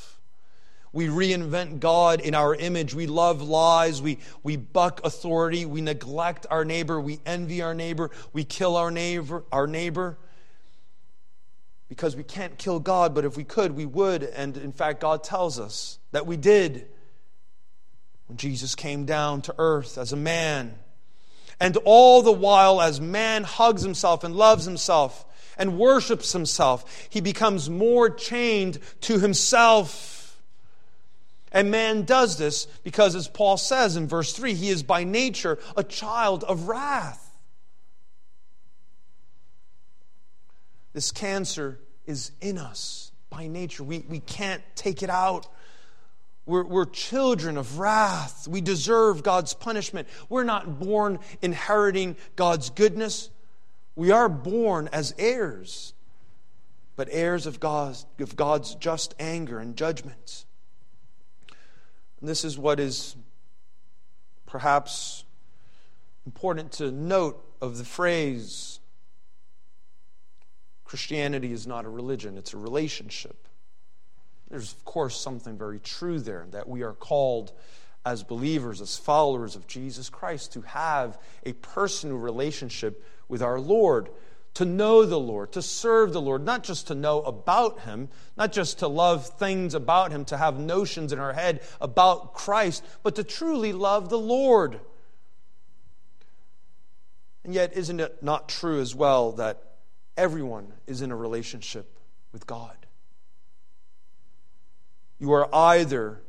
we 0.92 1.08
reinvent 1.08 1.80
God 1.80 2.20
in 2.20 2.34
our 2.34 2.54
image. 2.54 2.94
We 2.94 3.06
love 3.06 3.42
lies. 3.42 4.00
We, 4.00 4.18
we 4.42 4.56
buck 4.56 5.00
authority. 5.04 5.66
We 5.66 5.80
neglect 5.80 6.46
our 6.50 6.64
neighbor. 6.64 7.00
We 7.00 7.20
envy 7.26 7.62
our 7.62 7.74
neighbor. 7.74 8.10
We 8.32 8.44
kill 8.44 8.76
our 8.76 8.90
neighbor, 8.90 9.44
our 9.52 9.66
neighbor. 9.66 10.18
Because 11.88 12.16
we 12.16 12.22
can't 12.22 12.58
kill 12.58 12.80
God, 12.80 13.14
but 13.14 13.24
if 13.24 13.36
we 13.36 13.44
could, 13.44 13.72
we 13.76 13.86
would. 13.86 14.22
And 14.22 14.56
in 14.56 14.72
fact, 14.72 15.00
God 15.00 15.24
tells 15.24 15.58
us 15.58 15.98
that 16.12 16.26
we 16.26 16.36
did 16.36 16.86
when 18.26 18.36
Jesus 18.36 18.74
came 18.74 19.04
down 19.04 19.42
to 19.42 19.54
earth 19.58 19.98
as 19.98 20.12
a 20.12 20.16
man. 20.16 20.78
And 21.60 21.76
all 21.84 22.22
the 22.22 22.32
while, 22.32 22.80
as 22.80 23.00
man 23.00 23.44
hugs 23.44 23.82
himself 23.82 24.22
and 24.22 24.36
loves 24.36 24.64
himself 24.64 25.24
and 25.56 25.78
worships 25.78 26.32
himself, 26.32 27.08
he 27.10 27.20
becomes 27.20 27.68
more 27.68 28.08
chained 28.10 28.78
to 29.02 29.18
himself 29.18 30.17
and 31.52 31.70
man 31.70 32.02
does 32.02 32.36
this 32.36 32.66
because, 32.84 33.14
as 33.14 33.28
Paul 33.28 33.56
says 33.56 33.96
in 33.96 34.08
verse 34.08 34.32
3, 34.32 34.54
he 34.54 34.68
is 34.68 34.82
by 34.82 35.04
nature 35.04 35.58
a 35.76 35.82
child 35.82 36.44
of 36.44 36.68
wrath. 36.68 37.24
This 40.92 41.12
cancer 41.12 41.78
is 42.06 42.32
in 42.40 42.58
us 42.58 43.12
by 43.30 43.46
nature. 43.46 43.84
We, 43.84 44.04
we 44.08 44.20
can't 44.20 44.62
take 44.74 45.02
it 45.02 45.10
out. 45.10 45.46
We're, 46.46 46.64
we're 46.64 46.86
children 46.86 47.56
of 47.58 47.78
wrath. 47.78 48.48
We 48.48 48.60
deserve 48.60 49.22
God's 49.22 49.52
punishment. 49.54 50.08
We're 50.28 50.44
not 50.44 50.80
born 50.80 51.18
inheriting 51.42 52.16
God's 52.36 52.70
goodness. 52.70 53.30
We 53.96 54.10
are 54.12 54.28
born 54.28 54.88
as 54.92 55.14
heirs, 55.18 55.92
but 56.96 57.08
heirs 57.10 57.46
of 57.46 57.60
God's, 57.60 58.06
of 58.18 58.34
God's 58.34 58.74
just 58.76 59.14
anger 59.18 59.58
and 59.58 59.76
judgment. 59.76 60.46
And 62.20 62.28
this 62.28 62.44
is 62.44 62.58
what 62.58 62.80
is 62.80 63.16
perhaps 64.46 65.24
important 66.26 66.72
to 66.72 66.90
note 66.90 67.44
of 67.60 67.78
the 67.78 67.84
phrase 67.84 68.80
Christianity 70.84 71.52
is 71.52 71.66
not 71.66 71.84
a 71.84 71.88
religion, 71.88 72.38
it's 72.38 72.54
a 72.54 72.56
relationship. 72.56 73.46
There's, 74.48 74.72
of 74.72 74.84
course, 74.86 75.20
something 75.20 75.58
very 75.58 75.78
true 75.78 76.18
there 76.18 76.46
that 76.52 76.66
we 76.66 76.82
are 76.82 76.94
called 76.94 77.52
as 78.06 78.22
believers, 78.22 78.80
as 78.80 78.96
followers 78.96 79.54
of 79.54 79.66
Jesus 79.66 80.08
Christ, 80.08 80.54
to 80.54 80.62
have 80.62 81.18
a 81.44 81.52
personal 81.52 82.16
relationship 82.16 83.04
with 83.28 83.42
our 83.42 83.60
Lord 83.60 84.08
to 84.58 84.64
know 84.64 85.04
the 85.04 85.20
Lord, 85.20 85.52
to 85.52 85.62
serve 85.62 86.12
the 86.12 86.20
Lord, 86.20 86.44
not 86.44 86.64
just 86.64 86.88
to 86.88 86.96
know 86.96 87.22
about 87.22 87.82
Him, 87.82 88.08
not 88.36 88.50
just 88.50 88.80
to 88.80 88.88
love 88.88 89.24
things 89.38 89.72
about 89.72 90.10
Him, 90.10 90.24
to 90.24 90.36
have 90.36 90.58
notions 90.58 91.12
in 91.12 91.20
our 91.20 91.32
head 91.32 91.60
about 91.80 92.34
Christ, 92.34 92.84
but 93.04 93.14
to 93.14 93.22
truly 93.22 93.72
love 93.72 94.08
the 94.08 94.18
Lord. 94.18 94.80
And 97.44 97.54
yet, 97.54 97.76
isn't 97.76 98.00
it 98.00 98.20
not 98.20 98.48
true 98.48 98.80
as 98.80 98.96
well 98.96 99.30
that 99.34 99.62
everyone 100.16 100.72
is 100.88 101.02
in 101.02 101.12
a 101.12 101.16
relationship 101.16 101.96
with 102.32 102.44
God? 102.44 102.76
You 105.20 105.30
are 105.34 105.48
either 105.54 106.20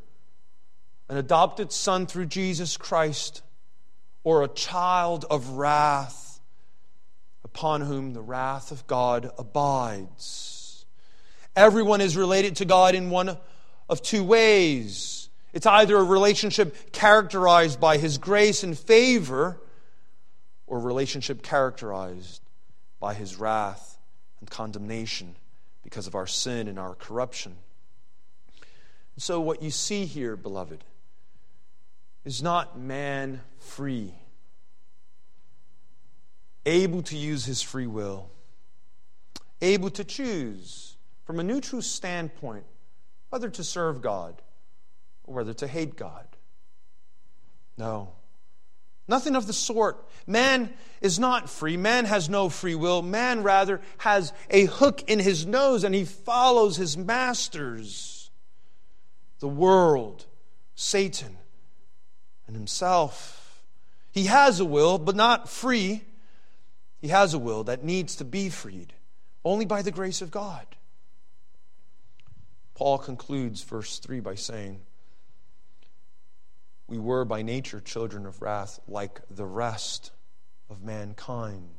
an 1.09 1.17
adopted 1.17 1.71
son 1.71 2.05
through 2.05 2.27
Jesus 2.27 2.77
Christ 2.77 3.41
or 4.23 4.43
a 4.43 4.47
child 4.47 5.25
of 5.32 5.49
wrath 5.53 6.28
upon 7.53 7.81
whom 7.81 8.13
the 8.13 8.21
wrath 8.21 8.71
of 8.71 8.85
God 8.85 9.31
abides. 9.37 10.85
Everyone 11.55 11.99
is 11.99 12.15
related 12.15 12.57
to 12.57 12.65
God 12.65 12.93
in 12.93 13.09
one 13.09 13.37
of 13.89 14.03
two 14.03 14.23
ways. 14.23 15.29
It's 15.51 15.65
either 15.65 15.97
a 15.97 16.03
relationship 16.03 16.91
characterized 16.91 17.79
by 17.79 17.97
His 17.97 18.19
grace 18.19 18.63
and 18.63 18.77
favor, 18.77 19.59
or 20.67 20.77
a 20.77 20.81
relationship 20.81 21.41
characterized 21.41 22.41
by 22.99 23.15
His 23.15 23.35
wrath 23.37 23.97
and 24.39 24.49
condemnation 24.49 25.35
because 25.83 26.05
of 26.05 26.13
our 26.13 26.27
sin 26.27 26.67
and 26.67 26.77
our 26.77 26.93
corruption. 26.93 27.55
So, 29.17 29.41
what 29.41 29.63
you 29.63 29.71
see 29.71 30.05
here, 30.05 30.37
beloved, 30.37 30.83
is 32.23 32.43
not 32.43 32.79
man 32.79 33.41
free 33.57 34.13
able 36.66 37.01
to 37.03 37.18
use 37.18 37.45
his 37.45 37.62
free 37.62 37.88
will, 37.88 38.30
able 39.62 39.89
to 39.91 40.03
choose 40.03 40.97
from 41.26 41.39
a 41.39 41.43
neutral 41.43 41.82
standpoint 41.82 42.66
whether 43.30 43.49
to 43.49 43.64
serve 43.64 44.01
God 44.01 44.41
or 45.24 45.36
whether 45.36 45.53
to 45.53 45.68
hate 45.68 45.95
God. 45.95 46.26
No. 47.78 48.14
Nothing 49.07 49.36
of 49.36 49.47
the 49.47 49.53
sort. 49.53 50.07
Man 50.28 50.74
is 51.01 51.18
not 51.18 51.49
free. 51.49 51.78
Man 51.78 52.05
has 52.05 52.30
no 52.30 52.49
free 52.49 52.76
will. 52.76 53.01
Man, 53.01 53.41
rather, 53.41 53.82
has 53.99 54.34
a 54.49 54.66
hook 54.66 55.03
in 55.07 55.20
his 55.20 55.45
nose 55.45 55.84
and 55.84 55.95
he 55.95 56.05
follows 56.05 56.78
his 56.78 56.97
masters 56.97 58.20
the 59.39 59.47
world, 59.47 60.26
Satan, 60.76 61.38
and 62.45 62.55
himself. 62.55 63.64
He 64.12 64.26
has 64.26 64.60
a 64.60 64.66
will, 64.66 64.97
but 64.97 65.16
not 65.16 65.49
free. 65.49 66.03
He 67.01 67.07
has 67.09 67.33
a 67.33 67.39
will 67.39 67.63
that 67.63 67.83
needs 67.83 68.15
to 68.17 68.25
be 68.25 68.49
freed 68.49 68.93
only 69.45 69.65
by 69.65 69.81
the 69.81 69.91
grace 69.91 70.21
of 70.21 70.31
God. 70.31 70.65
Paul 72.75 72.97
concludes 72.97 73.63
verse 73.63 73.99
3 73.99 74.19
by 74.19 74.35
saying, 74.35 74.81
We 76.87 76.97
were 76.97 77.25
by 77.25 77.41
nature 77.41 77.79
children 77.79 78.25
of 78.25 78.41
wrath 78.41 78.79
like 78.87 79.21
the 79.29 79.45
rest 79.45 80.11
of 80.69 80.81
mankind. 80.81 81.69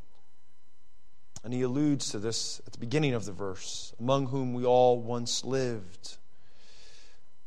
And 1.43 1.55
he 1.55 1.63
alludes 1.63 2.11
to 2.11 2.19
this 2.19 2.61
at 2.67 2.73
the 2.73 2.79
beginning 2.79 3.15
of 3.15 3.25
the 3.25 3.33
verse, 3.33 3.95
among 3.99 4.27
whom 4.27 4.53
we 4.53 4.65
all 4.65 5.01
once 5.01 5.45
lived. 5.45 6.19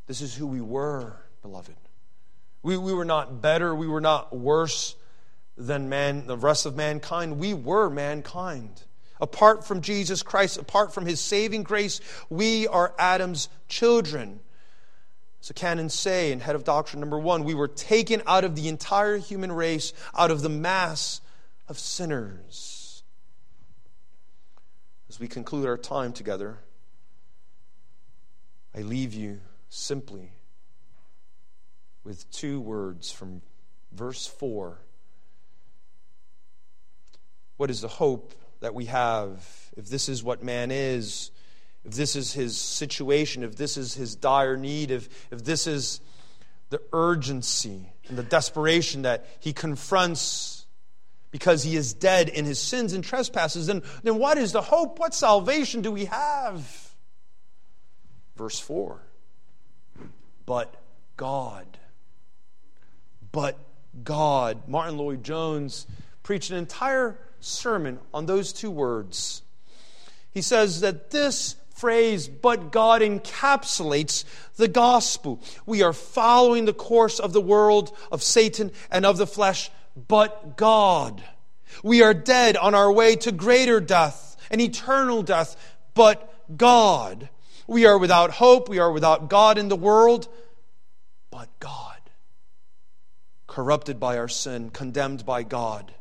This 0.08 0.22
is 0.22 0.36
who 0.36 0.48
we 0.48 0.62
were, 0.62 1.18
beloved. 1.42 1.76
We, 2.64 2.78
we 2.78 2.94
were 2.94 3.06
not 3.06 3.42
better, 3.42 3.76
we 3.76 3.88
were 3.88 4.02
not 4.02 4.36
worse 4.36 4.96
than 5.58 5.90
man, 5.90 6.28
the 6.28 6.38
rest 6.38 6.66
of 6.66 6.76
mankind. 6.76 7.40
We 7.40 7.54
were 7.54 7.90
mankind. 7.90 8.84
Apart 9.22 9.66
from 9.66 9.82
Jesus 9.82 10.24
Christ, 10.24 10.58
apart 10.58 10.94
from 10.94 11.06
his 11.06 11.20
saving 11.20 11.64
grace, 11.64 12.02
we 12.30 12.68
are 12.68 12.94
Adam's 12.98 13.50
children. 13.68 14.40
So, 15.40 15.54
canons 15.54 15.94
say 15.94 16.32
in 16.32 16.40
head 16.40 16.56
of 16.56 16.64
doctrine 16.64 17.00
number 17.00 17.20
one, 17.20 17.44
we 17.44 17.54
were 17.54 17.68
taken 17.68 18.22
out 18.26 18.44
of 18.44 18.56
the 18.56 18.68
entire 18.68 19.18
human 19.18 19.52
race, 19.52 19.94
out 20.18 20.32
of 20.32 20.42
the 20.42 20.50
mass 20.50 21.22
of 21.68 21.78
sinners. 21.78 23.04
As 25.10 25.20
we 25.20 25.28
conclude 25.28 25.68
our 25.68 25.78
time 25.78 26.12
together, 26.12 26.60
I 28.76 28.82
leave 28.82 29.14
you 29.14 29.42
simply 29.70 30.32
with 32.04 32.30
two 32.32 32.60
words 32.60 33.12
from 33.12 33.42
verse 33.92 34.26
4 34.26 34.80
what 37.58 37.70
is 37.70 37.82
the 37.82 37.88
hope 37.88 38.34
that 38.60 38.74
we 38.74 38.86
have 38.86 39.64
if 39.76 39.88
this 39.88 40.10
is 40.10 40.24
what 40.24 40.44
man 40.44 40.72
is, 40.72 41.32
if 41.84 41.94
this 41.94 42.16
is 42.16 42.34
his 42.34 42.58
situation, 42.58 43.44
if 43.44 43.56
this 43.56 43.78
is 43.78 43.94
his 43.94 44.16
dire 44.16 44.58
need, 44.58 44.92
if, 44.92 45.10
if 45.32 45.44
this 45.44 45.68
is 45.68 46.00
the 46.70 46.82
urgency 46.92 47.92
and 48.08 48.18
the 48.18 48.24
desperation 48.24 49.04
that 49.04 49.26
he 49.40 49.54
confronts 49.54 50.66
because 51.32 51.64
he 51.64 51.76
is 51.76 51.94
dead 51.94 52.30
in 52.30 52.46
his 52.46 52.60
sins 52.60 52.94
and 52.94 53.04
trespasses, 53.04 53.68
then, 53.68 53.82
then 54.04 54.18
what 54.18 54.38
is 54.38 54.52
the 54.52 54.62
hope? 54.62 55.00
What 55.00 55.14
salvation 55.14 55.82
do 55.82 55.92
we 55.92 56.06
have? 56.06 56.94
Verse 58.36 58.60
4 58.60 59.02
But 60.46 60.76
God. 61.18 61.66
But 63.32 63.58
God. 64.04 64.68
Martyn 64.68 64.98
Lloyd-Jones 64.98 65.88
preached 66.22 66.52
an 66.52 66.58
entire 66.58 67.18
sermon 67.44 68.00
on 68.14 68.26
those 68.26 68.54
two 68.54 68.72
words. 68.72 69.42
He 70.32 70.42
says 70.42 70.82
that 70.82 71.12
this 71.12 71.56
phrase, 71.76 72.28
but 72.28 72.72
God, 72.72 73.02
encapsulates 73.02 74.24
the 74.56 74.68
gospel. 74.68 75.42
We 75.66 75.82
are 75.82 75.94
following 75.94 76.66
the 76.66 76.74
course 76.74 77.20
of 77.20 77.34
the 77.34 77.42
world, 77.42 77.96
of 78.12 78.24
Satan, 78.24 78.72
and 78.90 79.06
of 79.06 79.18
the 79.18 79.28
flesh, 79.28 79.70
but 80.08 80.56
God. 80.56 81.24
We 81.84 82.02
are 82.02 82.14
dead 82.14 82.56
on 82.58 82.76
our 82.76 82.92
way 82.92 83.16
to 83.18 83.32
greater 83.32 83.80
death, 83.80 84.38
an 84.50 84.60
eternal 84.60 85.24
death, 85.24 85.56
but 85.94 86.34
God. 86.56 87.30
We 87.68 87.86
are 87.86 87.98
without 87.98 88.32
hope. 88.32 88.70
We 88.70 88.80
are 88.80 88.92
without 88.92 89.30
God 89.30 89.58
in 89.58 89.68
the 89.68 89.76
world, 89.76 90.28
but 91.32 91.50
God. 91.60 91.98
Corrupted 93.48 94.00
by 94.00 94.18
our 94.18 94.28
sin, 94.28 94.70
condemned 94.70 95.26
by 95.26 95.44
God. 95.44 95.94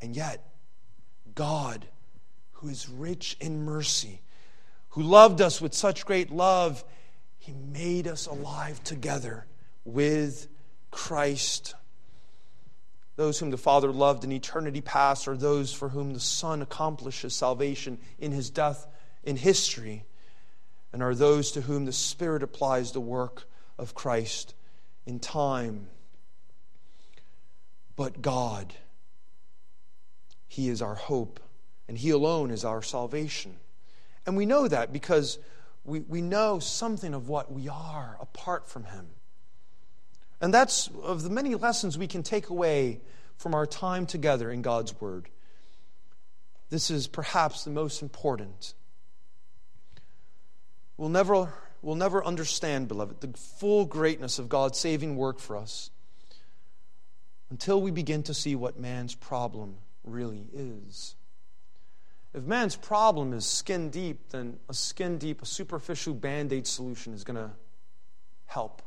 And 0.00 0.16
yet, 0.16 0.44
God, 1.34 1.86
who 2.52 2.68
is 2.68 2.88
rich 2.88 3.36
in 3.40 3.64
mercy, 3.64 4.22
who 4.90 5.02
loved 5.02 5.40
us 5.40 5.60
with 5.60 5.74
such 5.74 6.06
great 6.06 6.30
love, 6.30 6.84
he 7.38 7.52
made 7.52 8.06
us 8.06 8.26
alive 8.26 8.82
together 8.84 9.46
with 9.84 10.48
Christ. 10.90 11.74
Those 13.16 13.38
whom 13.38 13.50
the 13.50 13.58
Father 13.58 13.92
loved 13.92 14.24
in 14.24 14.32
eternity 14.32 14.80
past 14.80 15.28
are 15.28 15.36
those 15.36 15.72
for 15.72 15.90
whom 15.90 16.12
the 16.12 16.20
Son 16.20 16.62
accomplishes 16.62 17.34
salvation 17.34 17.98
in 18.18 18.32
his 18.32 18.50
death 18.50 18.86
in 19.22 19.36
history, 19.36 20.04
and 20.92 21.02
are 21.02 21.14
those 21.14 21.52
to 21.52 21.62
whom 21.62 21.84
the 21.84 21.92
Spirit 21.92 22.42
applies 22.42 22.92
the 22.92 23.00
work 23.00 23.44
of 23.78 23.94
Christ 23.94 24.54
in 25.06 25.20
time. 25.20 25.88
But 27.96 28.22
God, 28.22 28.74
He 30.50 30.68
is 30.68 30.82
our 30.82 30.96
hope, 30.96 31.38
and 31.86 31.96
He 31.96 32.10
alone 32.10 32.50
is 32.50 32.64
our 32.64 32.82
salvation. 32.82 33.54
And 34.26 34.36
we 34.36 34.46
know 34.46 34.66
that 34.66 34.92
because 34.92 35.38
we, 35.84 36.00
we 36.00 36.20
know 36.20 36.58
something 36.58 37.14
of 37.14 37.28
what 37.28 37.52
we 37.52 37.68
are 37.68 38.18
apart 38.20 38.66
from 38.66 38.82
Him. 38.82 39.06
And 40.40 40.52
that's 40.52 40.90
of 41.04 41.22
the 41.22 41.30
many 41.30 41.54
lessons 41.54 41.96
we 41.96 42.08
can 42.08 42.24
take 42.24 42.48
away 42.48 43.00
from 43.36 43.54
our 43.54 43.64
time 43.64 44.06
together 44.06 44.50
in 44.50 44.60
God's 44.60 45.00
Word. 45.00 45.28
This 46.68 46.90
is 46.90 47.06
perhaps 47.06 47.62
the 47.62 47.70
most 47.70 48.02
important. 48.02 48.74
We'll 50.96 51.10
never, 51.10 51.54
we'll 51.80 51.94
never 51.94 52.24
understand, 52.24 52.88
beloved, 52.88 53.20
the 53.20 53.38
full 53.38 53.84
greatness 53.84 54.40
of 54.40 54.48
God's 54.48 54.80
saving 54.80 55.14
work 55.14 55.38
for 55.38 55.56
us 55.56 55.92
until 57.50 57.80
we 57.80 57.92
begin 57.92 58.24
to 58.24 58.34
see 58.34 58.56
what 58.56 58.80
man's 58.80 59.14
problem 59.14 59.76
really 60.04 60.46
is. 60.52 61.14
If 62.32 62.44
man's 62.44 62.76
problem 62.76 63.32
is 63.32 63.44
skin 63.44 63.90
deep, 63.90 64.30
then 64.30 64.58
a 64.68 64.74
skin 64.74 65.18
deep, 65.18 65.42
a 65.42 65.46
superficial 65.46 66.14
band 66.14 66.52
aid 66.52 66.66
solution 66.66 67.12
is 67.12 67.24
going 67.24 67.36
to 67.36 67.50
help. 68.46 68.82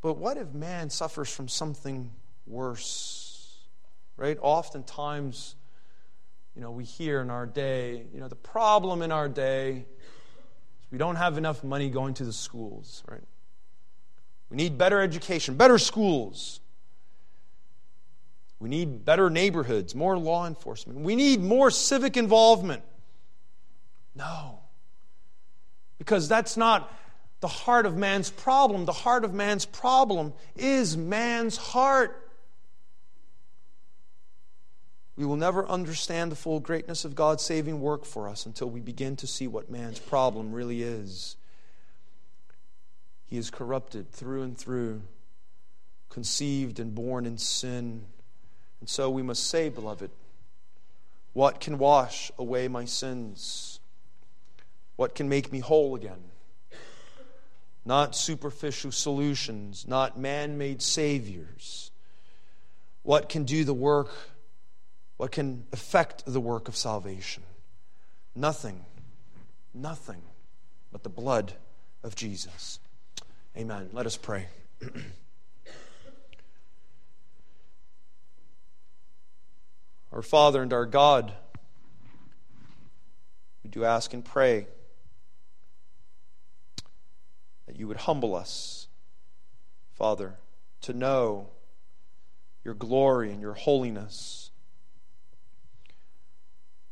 But 0.00 0.14
what 0.14 0.36
if 0.36 0.52
man 0.52 0.90
suffers 0.90 1.32
from 1.32 1.46
something 1.46 2.10
worse? 2.46 3.58
Right? 4.16 4.38
Oftentimes, 4.40 5.56
you 6.56 6.62
know, 6.62 6.70
we 6.70 6.84
hear 6.84 7.20
in 7.20 7.30
our 7.30 7.46
day, 7.46 8.06
you 8.12 8.20
know, 8.20 8.28
the 8.28 8.34
problem 8.34 9.02
in 9.02 9.12
our 9.12 9.28
day 9.28 9.84
is 10.80 10.90
we 10.90 10.98
don't 10.98 11.16
have 11.16 11.38
enough 11.38 11.62
money 11.62 11.90
going 11.90 12.14
to 12.14 12.24
the 12.24 12.32
schools, 12.32 13.02
right? 13.08 13.24
We 14.50 14.56
need 14.56 14.76
better 14.76 15.00
education, 15.00 15.56
better 15.56 15.78
schools. 15.78 16.60
We 18.62 18.68
need 18.68 19.04
better 19.04 19.28
neighborhoods, 19.28 19.92
more 19.92 20.16
law 20.16 20.46
enforcement. 20.46 21.00
We 21.00 21.16
need 21.16 21.40
more 21.40 21.68
civic 21.68 22.16
involvement. 22.16 22.84
No. 24.14 24.60
Because 25.98 26.28
that's 26.28 26.56
not 26.56 26.88
the 27.40 27.48
heart 27.48 27.86
of 27.86 27.96
man's 27.96 28.30
problem. 28.30 28.84
The 28.84 28.92
heart 28.92 29.24
of 29.24 29.34
man's 29.34 29.66
problem 29.66 30.32
is 30.54 30.96
man's 30.96 31.56
heart. 31.56 32.30
We 35.16 35.26
will 35.26 35.34
never 35.34 35.66
understand 35.66 36.30
the 36.30 36.36
full 36.36 36.60
greatness 36.60 37.04
of 37.04 37.16
God's 37.16 37.42
saving 37.42 37.80
work 37.80 38.04
for 38.04 38.28
us 38.28 38.46
until 38.46 38.70
we 38.70 38.78
begin 38.78 39.16
to 39.16 39.26
see 39.26 39.48
what 39.48 39.72
man's 39.72 39.98
problem 39.98 40.52
really 40.52 40.84
is. 40.84 41.34
He 43.26 43.38
is 43.38 43.50
corrupted 43.50 44.12
through 44.12 44.42
and 44.42 44.56
through, 44.56 45.02
conceived 46.10 46.78
and 46.78 46.94
born 46.94 47.26
in 47.26 47.38
sin 47.38 48.04
and 48.82 48.90
so 48.90 49.08
we 49.08 49.22
must 49.22 49.48
say, 49.48 49.68
beloved, 49.68 50.10
what 51.34 51.60
can 51.60 51.78
wash 51.78 52.32
away 52.36 52.66
my 52.66 52.84
sins? 52.84 53.78
What 54.96 55.14
can 55.14 55.28
make 55.28 55.52
me 55.52 55.60
whole 55.60 55.94
again? 55.94 56.24
Not 57.84 58.16
superficial 58.16 58.90
solutions, 58.90 59.86
not 59.86 60.18
man 60.18 60.58
made 60.58 60.82
saviors. 60.82 61.92
What 63.04 63.28
can 63.28 63.44
do 63.44 63.62
the 63.62 63.72
work? 63.72 64.10
What 65.16 65.30
can 65.30 65.64
affect 65.72 66.24
the 66.26 66.40
work 66.40 66.66
of 66.66 66.74
salvation? 66.74 67.44
Nothing, 68.34 68.84
nothing 69.72 70.22
but 70.90 71.04
the 71.04 71.08
blood 71.08 71.52
of 72.02 72.16
Jesus. 72.16 72.80
Amen. 73.56 73.90
Let 73.92 74.06
us 74.06 74.16
pray. 74.16 74.48
Our 80.12 80.20
Father 80.20 80.60
and 80.60 80.74
our 80.74 80.84
God, 80.84 81.32
we 83.64 83.70
do 83.70 83.84
ask 83.84 84.12
and 84.12 84.22
pray 84.22 84.66
that 87.66 87.78
you 87.78 87.88
would 87.88 87.96
humble 87.96 88.34
us, 88.34 88.88
Father, 89.94 90.36
to 90.82 90.92
know 90.92 91.48
your 92.62 92.74
glory 92.74 93.32
and 93.32 93.40
your 93.40 93.54
holiness. 93.54 94.50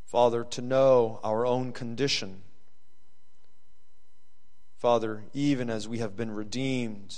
Father, 0.07 0.43
to 0.45 0.63
know 0.63 1.21
our 1.23 1.45
own 1.45 1.73
condition. 1.73 2.41
Father, 4.79 5.25
even 5.35 5.69
as 5.69 5.87
we 5.87 5.99
have 5.99 6.17
been 6.17 6.31
redeemed, 6.31 7.15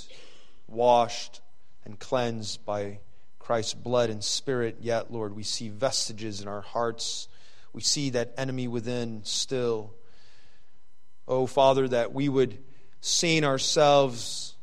washed, 0.67 1.41
and 1.85 2.01
cleansed 2.01 2.67
by 2.67 2.99
Christ's 3.43 3.75
blood 3.75 4.09
and 4.09 4.23
spirit, 4.23 4.79
yet, 4.81 5.13
Lord, 5.13 5.35
we 5.35 5.43
see 5.43 5.69
vestiges 5.69 6.41
in 6.41 6.49
our 6.49 6.61
hearts. 6.61 7.29
We 7.73 7.81
see 7.81 8.11
that 8.11 8.33
enemy 8.37 8.69
within 8.69 9.23
still. 9.25 9.95
Oh, 11.27 11.47
Father, 11.47 11.89
that 11.89 12.13
we 12.13 12.29
would 12.29 12.59
see 13.01 13.37
in 13.37 13.45
ourselves, 13.45 14.55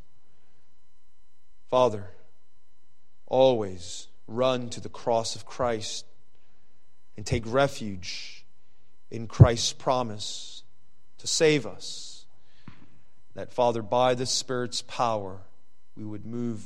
Father, 1.70 2.08
always 3.26 4.08
run 4.28 4.70
to 4.70 4.80
the 4.80 4.90
cross 4.90 5.36
of 5.36 5.46
Christ 5.46 6.06
and 7.18 7.26
take 7.26 7.44
refuge 7.46 8.46
in 9.12 9.28
Christ's 9.28 9.74
promise 9.74 10.64
to 11.18 11.28
save 11.28 11.68
us. 11.68 12.26
That, 13.36 13.52
Father, 13.52 13.82
by 13.82 14.16
the 14.16 14.26
Spirit's 14.26 14.82
power, 14.82 15.40
we 15.98 16.06
would 16.06 16.26
move 16.26 16.64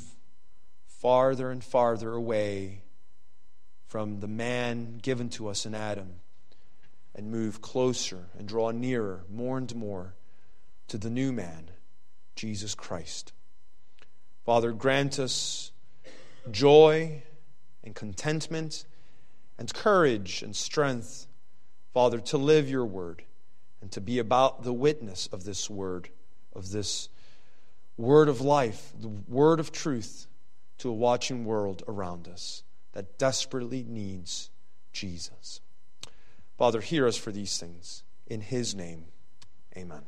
farther 1.03 1.51
and 1.51 1.61
farther 1.61 2.13
away 2.13 2.81
from 3.85 4.21
the 4.21 4.27
man 4.27 4.97
given 5.01 5.27
to 5.27 5.49
us 5.49 5.65
in 5.65 5.75
Adam 5.75 6.21
and 7.13 7.29
move 7.29 7.61
closer 7.61 8.29
and 8.39 8.47
draw 8.47 8.71
nearer 8.71 9.25
more 9.29 9.57
and 9.57 9.75
more 9.75 10.15
to 10.87 10.97
the 10.97 11.09
new 11.09 11.33
man, 11.33 11.69
Jesus 12.37 12.73
Christ. 12.73 13.33
Father, 14.45 14.71
grant 14.71 15.19
us 15.19 15.73
joy 16.49 17.21
and 17.83 17.93
contentment 17.93 18.85
and 19.59 19.73
courage 19.73 20.41
and 20.41 20.55
strength, 20.55 21.27
Father, 21.93 22.21
to 22.21 22.37
live 22.37 22.69
your 22.69 22.85
word 22.85 23.23
and 23.81 23.91
to 23.91 23.99
be 23.99 24.19
about 24.19 24.63
the 24.63 24.73
witness 24.73 25.27
of 25.33 25.43
this 25.43 25.69
word, 25.69 26.07
of 26.53 26.71
this 26.71 27.09
word 27.97 28.29
of 28.29 28.39
life, 28.39 28.93
the 28.97 29.09
word 29.09 29.59
of 29.59 29.73
truth 29.73 30.27
to 30.83 30.89
a 30.89 30.93
watching 30.93 31.45
world 31.45 31.81
around 31.87 32.27
us 32.27 32.61
that 32.91 33.17
desperately 33.17 33.85
needs 33.87 34.49
Jesus. 34.91 35.61
Father, 36.57 36.81
hear 36.81 37.07
us 37.07 37.15
for 37.15 37.31
these 37.31 37.57
things. 37.57 38.03
In 38.27 38.41
his 38.41 38.75
name, 38.75 39.05
amen. 39.77 40.01